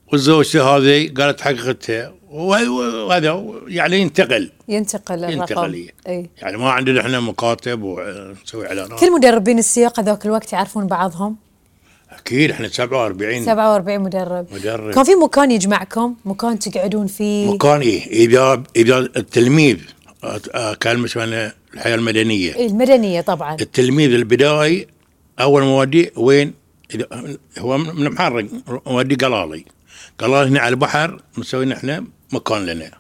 مم. 0.10 0.14
والزوجته 0.14 0.64
هذه 0.78 1.14
قالت 1.18 1.42
حقيقتها 1.42 2.14
وه- 2.32 2.70
وهذا 3.06 3.46
يعني 3.68 3.98
ينتقل. 4.00 4.52
ينتقل 4.68 5.16
الرقم. 5.24 5.40
ينتقل 5.40 5.90
إي. 6.08 6.30
يعني 6.42 6.58
ما 6.58 6.70
عندنا 6.72 7.02
إحنا 7.02 7.20
مكاتب 7.20 7.82
ونسوي 7.84 8.68
إعلانات. 8.68 9.00
كل 9.00 9.12
مدربين 9.14 9.60
السياقه 9.60 10.04
ذاك 10.04 10.26
الوقت 10.26 10.54
يعرفون 10.54 10.88
بعضهم؟ 10.88 11.36
أكيد 12.12 12.52
إحنا 12.52 12.68
47 12.68 13.46
47 13.46 14.00
مدرب. 14.02 14.46
مدرب. 14.54 14.94
كان 14.94 15.04
في 15.04 15.16
مكان 15.16 15.52
يجمعكم؟ 15.52 16.16
مكان 16.26 16.60
تقعدون 16.60 17.08
فيه؟ 17.08 17.54
مكان 17.54 17.82
إيه 17.82 18.06
اذا 18.26 18.64
إذا 18.76 18.98
التلميذ 18.98 19.78
كان 20.80 20.98
مثلا 21.00 21.52
الحياة 21.74 21.96
المدنية. 21.96 22.56
إيه، 22.56 22.68
المدنية 22.68 23.22
طبعا. 23.22 23.58
التلميذ 23.62 24.14
البدائي 24.14 24.88
أول 25.40 25.62
اوديه 25.62 26.12
وين؟ 26.18 26.54
هو 27.60 27.78
من 27.78 28.10
محرق 28.10 28.46
اوديه 28.88 29.16
قلالي. 29.16 29.66
قلالي 30.20 30.50
هنا 30.50 30.60
على 30.60 30.70
البحر 30.70 31.22
مسوي 31.38 31.74
إحنا 31.74 32.06
مكان 32.34 32.66
لنا. 32.66 32.92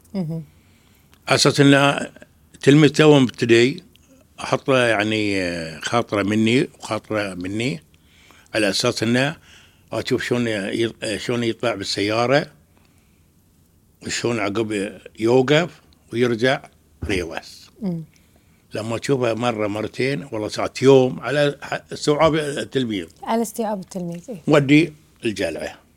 أساس 1.27 1.59
إنه 1.59 2.09
تلميذ 2.61 2.89
تو 2.89 3.19
مبتدئ 3.19 3.79
أحط 4.39 4.69
يعني 4.69 5.81
خاطرة 5.81 6.23
مني 6.23 6.67
وخاطرة 6.79 7.33
مني 7.33 7.83
على 8.55 8.69
أساس 8.69 9.03
إنه 9.03 9.35
أشوف 9.91 10.23
شلون 10.23 10.47
شلون 11.17 11.43
يطلع 11.43 11.75
بالسيارة 11.75 12.47
وشلون 14.05 14.39
عقب 14.39 14.99
يوقف 15.19 15.81
ويرجع 16.13 16.61
ريوس. 17.05 17.69
لما 18.73 18.97
تشوفه 18.97 19.33
مرة 19.33 19.67
مرتين 19.67 20.27
والله 20.31 20.47
ساعات 20.47 20.81
يوم 20.81 21.19
على 21.19 21.55
استوعاب 21.93 22.35
التلميذ. 22.35 23.07
على 23.23 23.41
استيعاب 23.41 23.79
التلميذ 23.79 24.21
إيه. 24.29 24.41
ودي 24.47 24.93
الجلعة. 25.25 25.88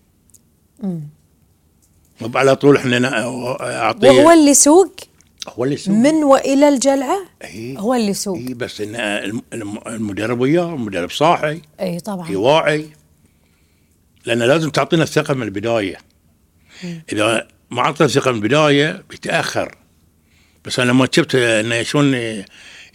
على 2.34 2.56
طول 2.56 2.76
إحنا 2.76 2.98
نا- 2.98 3.24
اعطيه 3.60 4.10
وهو 4.10 4.30
اللي 4.30 4.50
يسوق 4.50 4.94
هو 5.48 5.64
اللي 5.64 5.74
يسوي 5.74 5.94
من 5.94 6.14
وإلى 6.24 6.68
الجلعة؟ 6.68 7.18
إيه. 7.44 7.78
هو 7.78 7.94
اللي 7.94 8.06
يسوق 8.08 8.36
اي 8.36 8.54
بس 8.54 8.80
ان 8.80 8.94
الم- 8.96 9.42
الم- 9.52 9.78
المدرب 9.86 10.40
وياه 10.40 10.74
المدرب 10.74 11.10
صاحي. 11.10 11.60
اي 11.80 12.00
طبعا. 12.00 12.30
يواعي 12.30 12.86
لأن 14.26 14.38
لازم 14.38 14.70
تعطينا 14.70 15.02
الثقة 15.02 15.34
من 15.34 15.42
البداية. 15.42 15.96
إذا 17.12 17.48
ما 17.70 17.80
أعطينا 17.80 18.06
الثقة 18.06 18.30
من 18.30 18.36
البداية 18.36 19.04
بيتأخر. 19.10 19.74
بس 20.64 20.78
أنا 20.80 20.90
لما 20.90 21.08
شفت 21.12 21.34
إنه 21.34 21.82
شلون 21.82 22.14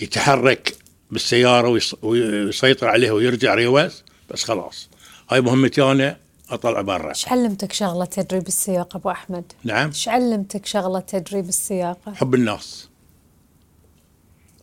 يتحرك 0.01 0.75
بالسيارة 1.11 1.79
ويسيطر 2.01 2.87
عليها 2.87 3.11
ويرجع 3.11 3.53
ريوس 3.53 4.03
بس 4.29 4.43
خلاص. 4.43 4.89
هاي 5.29 5.41
مهمتي 5.41 5.81
أنا. 5.83 6.17
أطلع 6.49 6.81
برا. 6.81 7.09
إيش 7.09 7.27
علمتك 7.27 7.73
شغلة 7.73 8.05
تدريب 8.05 8.47
السياقه 8.47 8.97
أبو 8.97 9.11
أحمد؟ 9.11 9.51
نعم. 9.63 9.87
إيش 9.87 10.09
علمتك 10.09 10.65
شغلة 10.65 10.99
تدريب 10.99 11.49
السياقه؟ 11.49 12.13
حب 12.13 12.35
الناس. 12.35 12.89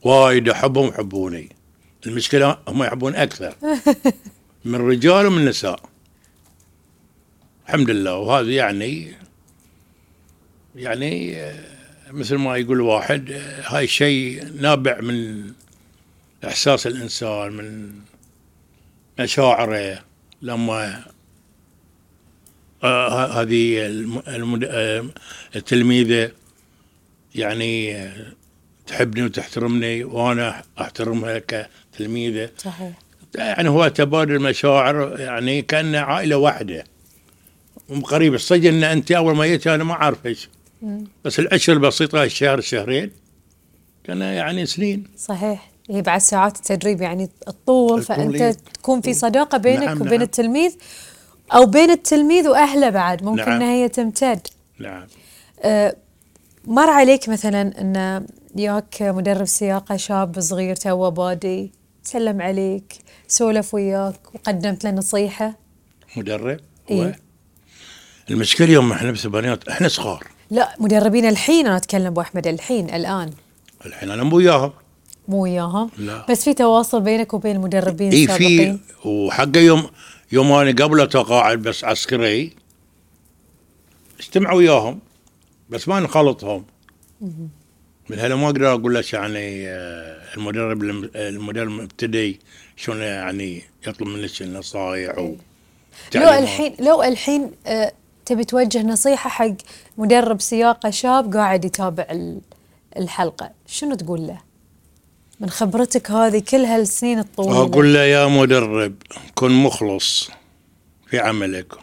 وايد 0.03 0.49
احبهم 0.49 0.89
يحبوني. 0.89 1.49
المشكلة 2.07 2.59
هم 2.69 2.83
يحبون 2.83 3.15
أكثر. 3.15 3.55
من 4.65 4.75
رجال 4.75 5.27
ومن 5.27 5.45
نساء 5.45 5.81
الحمد 7.67 7.91
لله. 7.91 8.17
وهذا 8.17 8.51
يعني 8.51 9.15
يعني 10.77 11.37
آه، 11.37 11.65
مثل 12.11 12.37
ما 12.37 12.57
يقول 12.57 12.81
واحد 12.81 13.31
آه، 13.31 13.63
هاي 13.67 13.87
شيء 13.87 14.53
نابع 14.61 15.01
من 15.01 15.45
إحساس 16.45 16.87
الإنسان 16.87 17.53
من 17.53 17.93
مشاعره 19.21 20.05
لما 20.43 21.05
هذه 22.85 23.87
الم- 23.87 24.23
المد- 24.29 24.69
آه، 24.71 25.05
التلميذة 25.57 26.31
يعني 27.35 27.97
آه، 27.97 28.13
تحبني 28.87 29.23
وتحترمني 29.23 30.05
وأنا 30.05 30.63
أحترمها 30.81 31.43
كتلميذة. 31.93 32.51
صحيح. 32.59 32.93
يعني 33.35 33.69
هو 33.69 33.89
تبادل 33.89 34.41
مشاعر 34.43 35.21
يعني 35.21 35.63
كأن 35.63 35.95
عائلة 35.95 36.37
واحدة. 36.37 36.85
قريب 38.05 38.35
الصدق 38.35 38.69
إن 38.69 38.85
أنت 38.85 39.13
أول 39.13 39.37
ما 39.37 39.47
جيت 39.47 39.67
أنا 39.67 39.85
ما 39.85 39.93
أعرف 39.93 40.27
إيش. 40.27 40.49
مم. 40.83 41.05
بس 41.25 41.39
العشر 41.39 41.73
البسيطة 41.73 42.25
الشهر 42.25 42.61
شهرين 42.61 43.11
كان 44.05 44.21
يعني 44.21 44.67
سنين. 44.67 45.05
صحيح. 45.19 45.71
هي 45.91 46.03
بعد 46.03 46.21
ساعات 46.21 46.57
التدريب 46.57 47.01
يعني 47.03 47.31
الطول 47.49 48.03
فأنت 48.03 48.35
إيه. 48.41 48.51
تكون 48.75 49.01
في 49.01 49.15
صداقة 49.15 49.59
بينك 49.59 49.83
نعم، 49.83 50.01
وبين 50.01 50.11
نعم. 50.13 50.23
التلميذ. 50.23 50.77
أو 51.53 51.67
بين 51.67 51.91
التلميذ 51.91 52.49
وأهله 52.49 52.91
بعد 52.91 53.23
ممكن 53.25 53.43
نعم. 53.43 53.53
إنها 53.53 53.73
هي 53.73 53.89
تمتد. 53.89 54.47
نعم. 54.79 55.07
أه، 55.61 55.97
مر 56.65 56.91
عليك 56.91 57.29
مثلا 57.29 57.81
إن 57.81 58.27
ياك 58.57 59.03
مدرب 59.03 59.45
سياقه 59.45 59.97
شاب 59.97 60.41
صغير 60.41 60.77
توه 60.77 61.09
بادي 61.09 61.73
سلم 62.03 62.43
عليك 62.43 62.95
سولف 63.29 63.75
وياك 63.75 64.35
وقدمت 64.35 64.85
له 64.85 64.91
نصيحة؟ 64.91 65.55
مدرب؟ 66.17 66.61
إيه. 66.91 67.03
هو 67.07 67.13
المشكلة 68.31 68.71
يوم 68.71 68.93
إحنا 68.93 69.11
بسبانيات 69.11 69.69
إحنا 69.69 69.89
صغار. 69.89 70.27
لا 70.51 70.75
مدربين 70.79 71.27
الحين 71.27 71.67
أنا 71.67 71.77
أتكلم 71.77 72.07
أبو 72.07 72.21
أحمد 72.21 72.47
الحين 72.47 72.91
الآن. 72.91 73.31
الحين 73.87 74.11
أنا 74.11 74.25
مو 74.25 74.37
وياهم. 74.37 74.73
مو 75.29 75.43
وياهم؟ 75.43 75.91
لا. 75.99 76.27
بس 76.31 76.45
في 76.45 76.55
تواصل 76.55 77.01
بينك 77.01 77.35
وبين 77.35 77.57
المدربين 77.57 78.13
اي 78.13 78.29
في 78.29 78.79
وحقه 79.05 79.61
يوم 79.61 79.87
يوم 80.33 80.53
أنا 80.53 80.85
قبل 80.85 81.01
اتقاعد 81.01 81.59
بس 81.63 81.85
عسكري 81.85 82.53
اجتمع 84.21 84.53
وياهم 84.53 84.99
بس 85.71 85.89
ما 85.89 86.01
نخلطهم 86.01 86.65
من 88.11 88.19
هلا 88.19 88.37
ما 88.37 88.47
أقدر 88.47 88.73
أقول 88.73 88.95
لك 88.95 89.13
يعني 89.13 89.69
آه، 89.69 90.35
المدرب 90.37 90.83
الم- 90.83 91.11
المدرب 91.15 91.69
المبتدئ 91.69 92.37
شلون 92.77 92.99
يعني 93.01 93.63
يطلب 93.87 94.09
منك 94.09 94.43
النصائح 94.43 95.19
و 95.19 95.35
لو 96.15 96.23
الحين 96.43 96.75
لو 96.81 97.03
الحين 97.03 97.51
آه 97.67 97.93
تبي 98.27 98.45
توجه 98.45 98.83
نصيحة 98.83 99.31
حق 99.31 99.55
مدرب 99.99 100.41
سياقة 100.41 100.91
شاب 100.91 101.35
قاعد 101.37 101.65
يتابع 101.65 102.07
ال- 102.11 102.41
الحلقة 102.97 103.51
شنو 103.67 103.95
تقول 103.95 104.27
له؟ 104.27 104.39
من 105.41 105.51
خبرتك 105.51 106.11
هذه 106.11 106.39
كل 106.39 106.57
هالسنين 106.65 107.19
الطويلة. 107.19 107.63
أقول 107.63 107.95
له 107.95 108.01
يا 108.01 108.27
مدرب 108.27 108.95
كن 109.35 109.51
مخلص 109.51 110.31
في 111.07 111.19
عملك. 111.19 111.75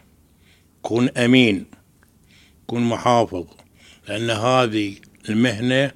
كن 0.81 1.09
أمين. 1.09 1.65
كن 2.67 2.81
محافظ. 2.81 3.45
لأن 4.07 4.29
هذه 4.29 4.95
المهنة 5.29 5.91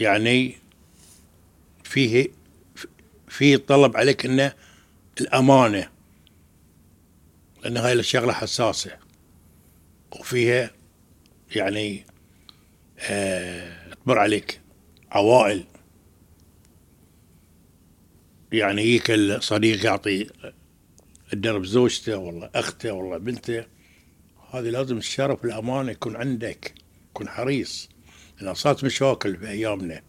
يعني 0.00 0.56
فيه 1.84 2.28
في 3.28 3.56
طلب 3.56 3.96
عليك 3.96 4.26
إنه 4.26 4.52
الأمانة. 5.20 5.88
لأن 7.64 7.76
هاي 7.76 7.92
الشغلة 7.92 8.32
حساسة. 8.32 8.90
وفيها 10.20 10.70
يعني 11.56 12.04
آه 13.00 13.94
تمر 14.04 14.18
عليك 14.18 14.60
عوائل. 15.10 15.64
يعني 18.52 18.82
هيك 18.82 19.10
الصديق 19.10 19.84
يعطي 19.84 20.26
الدرب 21.32 21.64
زوجته 21.64 22.16
والله 22.16 22.50
أخته 22.54 22.92
والله 22.92 23.18
بنته. 23.18 23.64
هذه 24.50 24.70
لازم 24.70 24.96
الشرف 24.96 25.44
والامانه 25.44 25.90
يكون 25.90 26.16
عندك 26.16 26.74
يكون 27.10 27.28
حريص. 27.28 27.88
لأن 28.40 28.54
صارت 28.54 28.84
مشاكل 28.84 29.36
في 29.36 29.48
أيامنا 29.48 30.02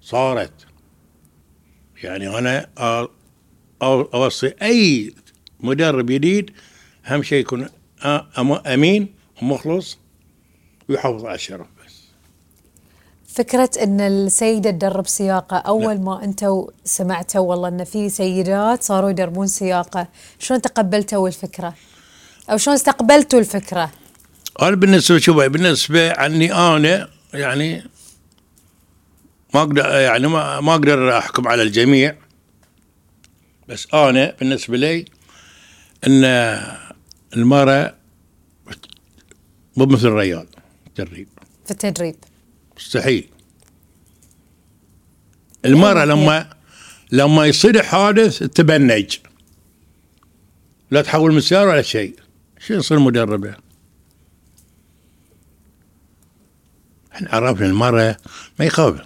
صارت. 0.00 0.66
يعني 2.02 2.38
أنا 2.38 2.68
أوصي 3.82 4.54
أي 4.62 5.14
مدرب 5.60 6.06
جديد 6.06 6.50
أهم 7.06 7.22
شيء 7.22 7.40
يكون 7.40 7.68
أمين 8.66 9.14
ومخلص 9.42 9.98
ويحافظ 10.88 11.24
على 11.24 11.34
بس 11.81 11.81
فكرة 13.34 13.70
إن 13.82 14.00
السيدة 14.00 14.70
تدرب 14.70 15.06
سياقة 15.06 15.56
أول 15.56 16.00
ما 16.00 16.24
أنتوا 16.24 16.66
سمعتوا 16.84 17.40
والله 17.40 17.68
إن 17.68 17.84
في 17.84 18.08
سيدات 18.08 18.82
صاروا 18.82 19.10
يدربون 19.10 19.46
سياقة 19.46 20.08
شلون 20.38 20.62
تقبلتوا 20.62 21.28
الفكرة؟ 21.28 21.74
أو 22.50 22.56
شلون 22.56 22.74
استقبلتوا 22.74 23.38
الفكرة؟ 23.38 23.90
أنا 24.62 24.76
بالنسبة 24.76 25.18
شوف 25.18 25.36
بالنسبة 25.36 26.12
عني 26.12 26.52
أنا 26.52 27.08
يعني 27.34 27.84
ما 29.54 29.60
أقدر 29.60 29.84
يعني 29.90 30.28
ما, 30.28 30.60
ما 30.60 30.72
أقدر 30.72 31.18
أحكم 31.18 31.48
على 31.48 31.62
الجميع. 31.62 32.16
بس 33.68 33.88
أنا 33.94 34.36
بالنسبة 34.40 34.76
لي 34.76 35.04
إن 36.06 36.24
المرأة 37.36 37.94
مو 39.76 39.86
مثل 39.86 40.08
الرجال 40.08 40.46
تدريب. 40.94 41.28
في 41.64 41.70
التدريب. 41.70 42.16
مستحيل 42.86 43.28
المرأة 45.64 46.02
أيوة. 46.02 46.04
لما 46.04 46.56
لما 47.12 47.46
يصير 47.46 47.82
حادث 47.82 48.38
تبنج. 48.38 49.16
لا 50.90 51.02
تحول 51.02 51.34
مسار 51.34 51.68
ولا 51.68 51.82
شيء. 51.82 52.16
شو 52.58 52.74
يصير 52.74 52.98
مدربة؟ 52.98 53.54
إحنا 57.14 57.30
عرفنا 57.30 57.66
المرأة 57.66 58.16
ما 58.58 58.64
يخاف. 58.64 59.00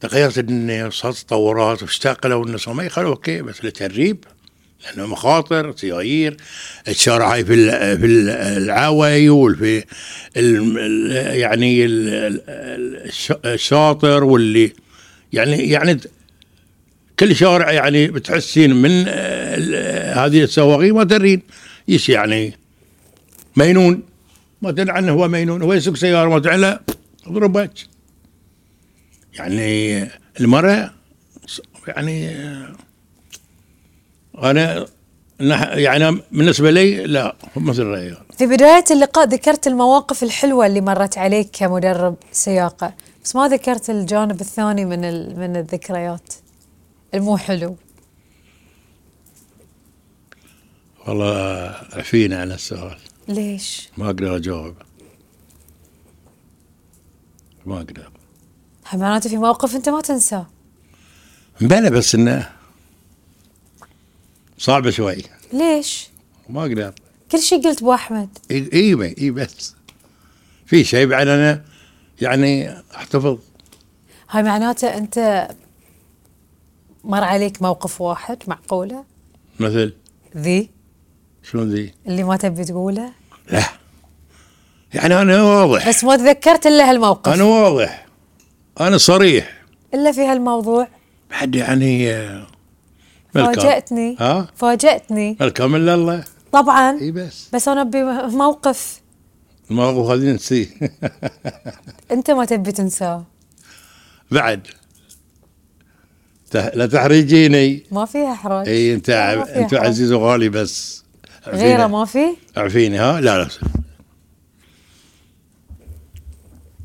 تغيرت 0.00 0.38
الدنيا 0.38 0.90
صارت 0.90 1.16
تطورات 1.16 1.82
واشتغلوا 1.82 2.46
النساء 2.46 2.74
ما 2.74 2.84
يخالف 2.84 3.08
أوكي 3.08 3.42
بس 3.42 3.64
التدريب 3.64 4.24
لأنه 4.84 5.06
مخاطر 5.06 5.76
سيايير 5.76 6.36
الشارع 6.88 7.32
هاي 7.34 7.44
في 7.44 7.54
في 7.96 8.06
ال- 8.06 8.30
العوي 8.30 9.28
وفي 9.30 9.84
ال- 10.36 10.78
ال- 10.78 11.36
يعني 11.38 11.84
ال- 11.84 12.08
ال- 12.08 13.06
الش- 13.06 13.32
الشاطر 13.44 14.24
واللي 14.24 14.72
يعني 15.32 15.68
يعني 15.70 16.00
كل 17.18 17.36
شارع 17.36 17.70
يعني 17.72 18.06
بتحسين 18.06 18.74
من 18.74 18.90
آه، 19.08 19.54
ال- 19.56 20.18
هذه 20.18 20.42
السواقين 20.44 20.92
ما 20.94 21.04
تدرين 21.04 21.42
إيش 21.88 22.08
يعني 22.08 22.54
مينون. 23.56 24.02
ما 24.62 24.70
تدري 24.70 24.90
عنه 24.92 25.12
هو 25.12 25.28
مينون 25.28 25.62
هو 25.62 25.72
يسوق 25.74 25.96
سيارة 25.96 26.28
ما 26.28 26.38
تدري 26.38 26.56
لا 26.56 26.82
ضربك 27.28 27.70
يعني 29.34 30.04
المرأة 30.40 30.90
ص- 31.46 31.60
يعني 31.88 32.28
آه، 32.28 32.72
أنا 34.38 34.86
نح- 35.40 35.76
يعني 35.76 36.20
بالنسبة 36.32 36.70
لي 36.70 37.06
لا 37.06 37.36
مثل 37.56 37.82
الرجال 37.82 38.16
في 38.38 38.46
بداية 38.46 38.84
اللقاء 38.90 39.26
ذكرت 39.28 39.66
المواقف 39.66 40.22
الحلوة 40.22 40.66
اللي 40.66 40.80
مرت 40.80 41.18
عليك 41.18 41.48
كمدرب 41.52 42.16
سياقة 42.32 42.94
بس 43.24 43.36
ما 43.36 43.48
ذكرت 43.48 43.90
الجانب 43.90 44.40
الثاني 44.40 44.84
من 44.84 45.04
ال- 45.04 45.38
من 45.38 45.56
الذكريات 45.56 46.34
المو 47.14 47.36
حلو. 47.36 47.76
والله 51.06 51.74
عفينا 51.92 52.40
عن 52.40 52.52
السؤال. 52.52 52.96
ليش؟ 53.28 53.88
ما 53.98 54.06
أقدر 54.06 54.36
أجاوب. 54.36 54.74
ما 57.66 57.76
أقدر. 57.76 58.10
معناته 58.94 59.30
في 59.30 59.36
موقف 59.36 59.76
أنت 59.76 59.88
ما 59.88 60.00
تنساه. 60.00 60.46
بلا 61.60 61.88
بس 61.88 62.14
إنه 62.14 62.48
صعبة 64.60 64.90
شوي. 64.90 65.22
ليش؟ 65.52 66.08
ما 66.48 66.60
أقدر. 66.60 66.92
كل 67.32 67.38
شيء 67.38 67.62
قلت 67.68 67.78
ابو 67.78 67.94
أحمد. 67.94 68.38
اي 68.50 69.14
إي 69.18 69.30
بس. 69.30 69.74
في 70.66 70.84
شيء 70.84 71.06
بعد 71.06 71.28
أنا 71.28 71.64
يعني 72.20 72.74
أحتفظ. 72.94 73.38
هاي 74.30 74.42
معناته 74.42 74.96
أنت 74.96 75.48
مر 77.04 77.24
عليك 77.24 77.62
موقف 77.62 78.00
واحد 78.00 78.38
معقولة؟ 78.46 79.04
مثل؟ 79.60 79.94
ذي. 80.36 80.70
شلون 81.42 81.70
ذي؟ 81.70 81.94
اللي 82.06 82.22
ما 82.22 82.36
تبي 82.36 82.64
تقوله؟ 82.64 83.12
لا. 83.50 83.64
يعني 84.94 85.22
أنا 85.22 85.42
واضح. 85.42 85.88
بس 85.88 86.04
ما 86.04 86.16
تذكرت 86.16 86.66
إلا 86.66 86.90
هالموقف. 86.90 87.32
أنا 87.32 87.44
واضح. 87.44 88.06
أنا 88.80 88.98
صريح. 88.98 89.62
إلا 89.94 90.12
في 90.12 90.20
هالموضوع. 90.20 90.88
بعد 91.30 91.54
يعني. 91.54 92.10
فاجأتني. 93.34 94.16
ها؟ 94.20 94.46
فاجأتني. 94.56 95.36
ملكام 95.40 95.74
الا 95.76 95.94
الله. 95.94 96.24
طبعا. 96.52 96.98
إي 97.00 97.10
بس. 97.10 97.48
بس 97.52 97.68
أنا 97.68 97.80
أبي 97.80 98.02
موقف. 98.36 99.00
الموقف 99.70 100.10
هذه 100.10 100.32
نسيه. 100.32 100.66
أنت 102.12 102.30
ما 102.30 102.44
تبي 102.44 102.72
تنساه. 102.72 103.24
بعد. 104.30 104.66
لا 106.54 106.86
تحرجيني. 106.86 107.86
ما 107.90 108.04
فيها 108.04 108.32
احراج 108.32 108.68
إي 108.68 108.94
أنت 108.94 109.10
أنت. 109.10 109.74
عزيز 109.74 110.12
وغالي 110.12 110.48
بس. 110.48 111.04
غيره 111.46 111.86
ما 111.86 112.04
في؟ 112.04 112.26
عفيني 112.56 112.98
ها؟ 112.98 113.20
لا 113.20 113.38
لا. 113.38 113.48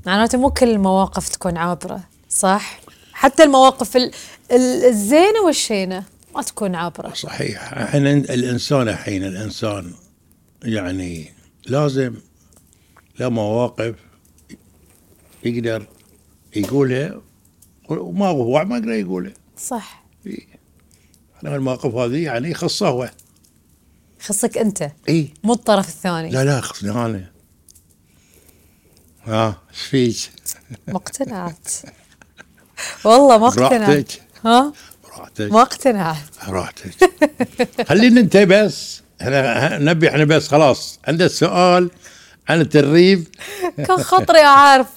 معناته 0.06 0.38
مو 0.38 0.50
كل 0.50 0.70
المواقف 0.70 1.30
تكون 1.30 1.58
عابرة 1.58 2.00
صح؟ 2.30 2.80
حتى 3.14 3.44
المواقف 3.44 3.98
ال- 3.98 4.12
ال- 4.52 4.86
الزينة 4.86 5.42
والشينة. 5.46 6.04
ما 6.36 6.42
تكون 6.42 6.76
عابرة. 6.76 7.14
صحيح. 7.14 7.74
الحين 7.74 8.08
الإنسان 8.08 8.90
الحين 8.90 9.24
الإنسان 9.24 9.94
يعني 10.64 11.34
لازم 11.66 12.16
له 13.20 13.30
مواقف 13.30 13.96
يقدر 15.44 15.88
يقولها 16.56 17.22
وما 17.90 18.28
هو 18.28 18.66
ما 18.66 18.78
يقدر 18.78 18.92
يقولها. 18.92 19.34
صح. 19.58 20.06
أنا 21.44 21.56
المواقف 21.56 21.96
هذه 21.96 22.24
يعني 22.24 22.52
يخصه 22.52 22.88
هو. 22.88 23.12
يخصك 24.20 24.58
أنت. 24.58 24.92
اي 25.10 25.34
مو 25.44 25.54
الطرف 25.54 25.88
الثاني. 25.88 26.30
لا 26.30 26.44
لا 26.44 26.62
خصني 26.62 26.92
أنا. 26.92 27.32
ها 29.24 29.62
إيش 29.70 29.82
فيك؟ 29.82 30.32
ما 30.88 30.96
اقتنعت 30.96 31.70
والله 33.06 33.38
ما 33.38 33.48
اقتنعت 33.48 34.12
ها؟ 34.46 34.74
براحتك 35.18 35.52
ما 35.52 35.62
اقتنعت. 35.62 36.16
براحتك 36.48 37.12
خلينا 37.88 38.22
انت 38.22 38.38
بس. 38.38 39.02
إحنا 39.22 39.78
نبي 39.78 40.10
إحنا 40.10 40.24
بس 40.24 40.48
خلاص. 40.48 41.00
عندك 41.08 41.28
سؤال 41.28 41.92
عن 42.50 42.62
التدريب؟ 42.62 43.28
كان 43.78 43.98
خطري 43.98 44.40
أعرف. 44.40 44.88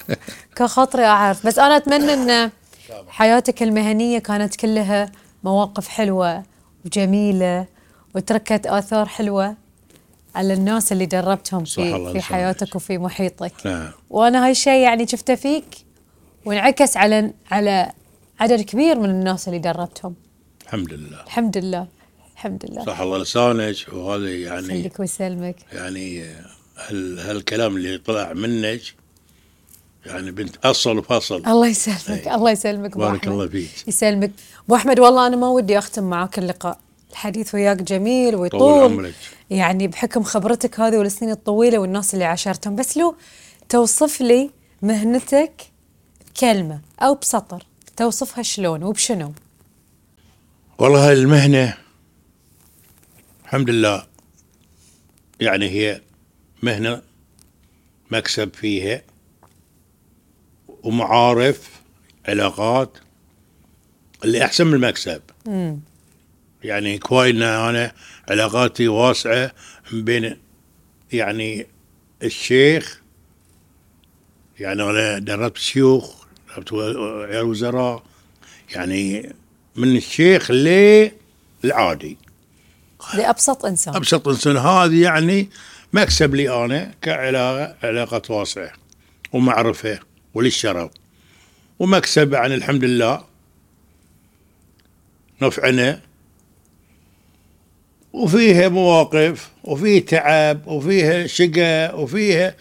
كان 0.55 0.67
خطري 0.67 1.05
أعرف. 1.05 1.45
بس 1.47 1.59
أنا 1.59 1.77
أتمنى 1.77 2.13
إن 2.13 2.51
حياتك 3.09 3.63
المهنية 3.63 4.19
كانت 4.19 4.55
كلها 4.55 5.11
مواقف 5.43 5.87
حلوة 5.87 6.43
وجميلة 6.85 7.65
وتركت 8.15 8.67
آثار 8.67 9.05
حلوة 9.05 9.55
على 10.35 10.53
الناس 10.53 10.91
اللي 10.91 11.05
دربتهم 11.05 11.63
في 11.63 12.13
في. 12.13 12.21
حياتك 12.21 12.75
وفي 12.75 12.97
محيطك. 12.97 13.53
نعم. 13.65 13.91
وأنا 14.09 14.45
هاي 14.45 14.51
الشيء 14.51 14.81
يعني 14.83 15.07
شفته 15.07 15.35
فيك 15.35 15.65
وانعكس 16.45 16.97
على 16.97 17.33
على 17.51 17.91
عدد 18.39 18.61
كبير 18.61 18.99
من 18.99 19.09
الناس 19.09 19.47
اللي 19.47 19.59
دربتهم. 19.59 20.15
الحمد 20.65 20.93
لله. 20.93 21.23
الحمد 21.23 21.57
لله. 21.57 21.87
الحمد 22.33 22.65
لله. 22.69 22.85
صح 22.85 22.99
الله 22.99 23.17
لسانك 23.17 23.75
وهذا 23.93 24.29
يعني 24.29 24.65
يخليك 24.65 24.99
ويسلمك. 24.99 25.55
يعني 25.73 26.23
هال 26.77 27.19
هالكلام 27.19 27.75
اللي 27.75 27.97
طلع 27.97 28.33
منك 28.33 28.81
يعني 30.05 30.31
بنت 30.31 30.55
أصل 30.65 30.97
وفصل. 30.97 31.45
الله 31.47 31.67
يسلمك 31.67 32.27
الله 32.27 32.51
يسلمك 32.51 32.97
بارك. 32.97 33.27
الله 33.27 33.47
فيك. 33.47 33.87
يسلمك. 33.87 34.31
أبو 34.65 34.75
أحمد 34.75 34.99
والله 34.99 35.27
أنا 35.27 35.35
ما 35.35 35.47
ودي 35.47 35.77
أختم 35.77 36.03
معاك 36.03 36.39
اللقاء. 36.39 36.79
الحديث 37.11 37.55
وياك 37.55 37.81
جميل 37.81 38.31
طول 38.31 38.41
ويطول. 38.41 38.83
عمرك. 38.83 39.13
يعني 39.49 39.87
بحكم 39.87 40.23
خبرتك 40.23 40.79
هذه 40.79 40.97
والسنين 40.97 41.31
الطويلة 41.31 41.77
والناس 41.77 42.13
اللي 42.13 42.25
عاشرتهم 42.25 42.75
بس 42.75 42.97
لو 42.97 43.15
توصف 43.69 44.21
لي 44.21 44.49
مهنتك 44.81 45.61
بكلمة 46.27 46.79
أو 46.99 47.15
بسطر. 47.15 47.65
توصفها 47.99 48.43
شلون 48.43 48.83
وبشنو؟ 48.83 49.33
والله 50.77 51.07
هاي 51.07 51.13
المهنة 51.13 51.77
الحمد 53.43 53.69
لله 53.69 54.07
يعني 55.39 55.69
هي 55.69 56.01
مهنة 56.63 57.01
مكسب 58.11 58.53
فيها 58.53 59.01
ومعارف 60.83 61.81
علاقات 62.27 62.97
اللي 64.23 64.45
أحسن 64.45 64.67
من 64.67 64.73
المكسب. 64.73 65.21
امم 65.47 65.79
يعني 66.63 66.97
كويس 66.97 67.35
إن 67.35 67.41
أنا 67.41 67.91
علاقاتي 68.29 68.87
واسعة 68.87 69.51
بين 69.91 70.37
يعني 71.11 71.67
الشيخ 72.23 73.01
يعني 74.59 74.83
أنا 74.83 75.19
دربت 75.19 75.57
شيوخ 75.57 76.18
عيال 76.57 77.45
وزراء. 77.45 78.03
يعني 78.75 79.33
من 79.75 79.95
الشيخ 79.97 80.51
للعادي. 80.51 82.17
لأبسط 83.13 83.65
إنسان. 83.65 83.95
أبسط 83.95 84.27
إنسان. 84.27 84.57
هذه 84.57 85.01
يعني 85.01 85.49
مكسب 85.93 86.35
لي 86.35 86.65
أنا 86.65 86.93
كعلاقه 87.01 87.75
علاقة 87.83 88.21
واسعة 88.29 88.71
ومعرفة 89.33 89.99
وللشرف. 90.33 90.91
ومكسب 91.79 92.33
يعني 92.33 92.55
الحمد 92.55 92.83
لله. 92.83 93.23
نفعنا. 95.41 96.01
وفيها 98.13 98.69
مواقف 98.69 99.49
وفيه 99.63 100.05
تعب 100.05 100.67
وفيها 100.67 101.27
شقة 101.27 101.95
وفيها 101.95 102.55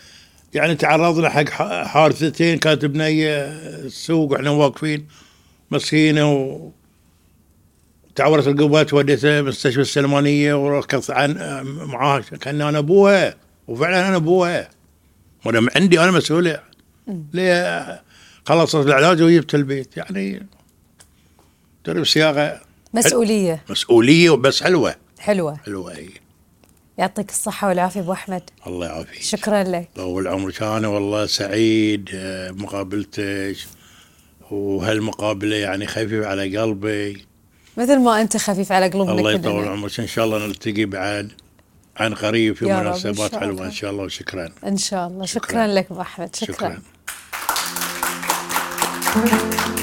يعني 0.54 0.74
تعرضنا 0.74 1.28
حق 1.28 1.84
حادثتين 1.84 2.58
كانت 2.58 2.84
بنية 2.84 3.44
السوق 3.84 4.32
وإحنا 4.32 4.50
واقفين 4.50 5.06
مسكينة 5.70 6.32
و 6.32 6.70
تعورت 8.14 8.46
القبة 8.48 8.86
وديتها 8.92 9.42
مستشفى 9.42 9.80
السلمانية 9.80 10.54
وركضت 10.54 11.10
عن 11.10 11.34
معاها 11.64 12.20
كان 12.20 12.60
أنا 12.60 12.78
أبوها. 12.78 13.34
وفعلا 13.68 14.08
أنا 14.08 14.16
أبوها. 14.16 14.70
وأنا 15.44 15.70
عندي 15.76 16.00
أنا 16.00 16.10
مسؤولية. 16.10 16.62
ليه 17.32 18.02
خلصت 18.46 18.74
العلاج 18.74 19.22
وجبت 19.22 19.54
البيت؟ 19.54 19.96
يعني 19.96 20.46
تدري 21.84 22.04
صياغه 22.04 22.60
مسؤولية. 22.94 23.64
مسؤولية 23.70 24.30
وبس 24.30 24.62
حلوة. 24.62 24.94
حلوة. 25.18 25.56
حلوة 25.56 25.92
هي 25.92 26.08
يعطيك 26.98 27.30
الصحة 27.30 27.68
والعافية 27.68 28.00
أبو 28.00 28.12
أحمد. 28.12 28.42
الله 28.66 28.86
يعافيك. 28.86 29.22
شكرا 29.22 29.62
لك. 29.62 29.88
طول 29.96 30.28
عمرك. 30.28 30.62
أنا 30.62 30.88
والله 30.88 31.26
سعيد 31.26 32.10
آه، 32.14 32.50
بمقابلتك 32.50 33.56
وهالمقابلة 34.50 35.56
يعني 35.56 35.86
خفيف 35.86 36.24
على 36.26 36.56
قلبي. 36.58 37.26
مثل 37.76 37.98
ما 37.98 38.20
أنت 38.20 38.36
خفيف 38.36 38.72
على 38.72 38.88
قلوبنا 38.88 39.14
الله. 39.14 39.32
يطول 39.32 39.68
عمرك. 39.68 40.00
إن 40.00 40.06
شاء 40.06 40.24
الله 40.24 40.46
نلتقي 40.46 40.84
بعد 40.84 41.32
عن 41.96 42.14
قريب 42.14 42.56
في 42.56 42.64
يا 42.64 42.74
رب، 42.74 42.80
إن 42.80 42.86
مناسبات 42.86 43.30
شاء 43.30 43.44
الله. 43.44 43.64
إن 43.66 43.70
شاء 43.70 43.90
الله. 43.90 44.02
وشكرا. 44.04 44.52
إن 44.66 44.76
شاء 44.76 45.08
الله. 45.08 45.26
شكرا, 45.26 45.48
شكراً. 45.48 45.66
لك 45.66 45.86
أبو 45.90 46.00
أحمد. 46.00 46.36
شكرا, 46.36 46.78
شكرا. 49.14 49.77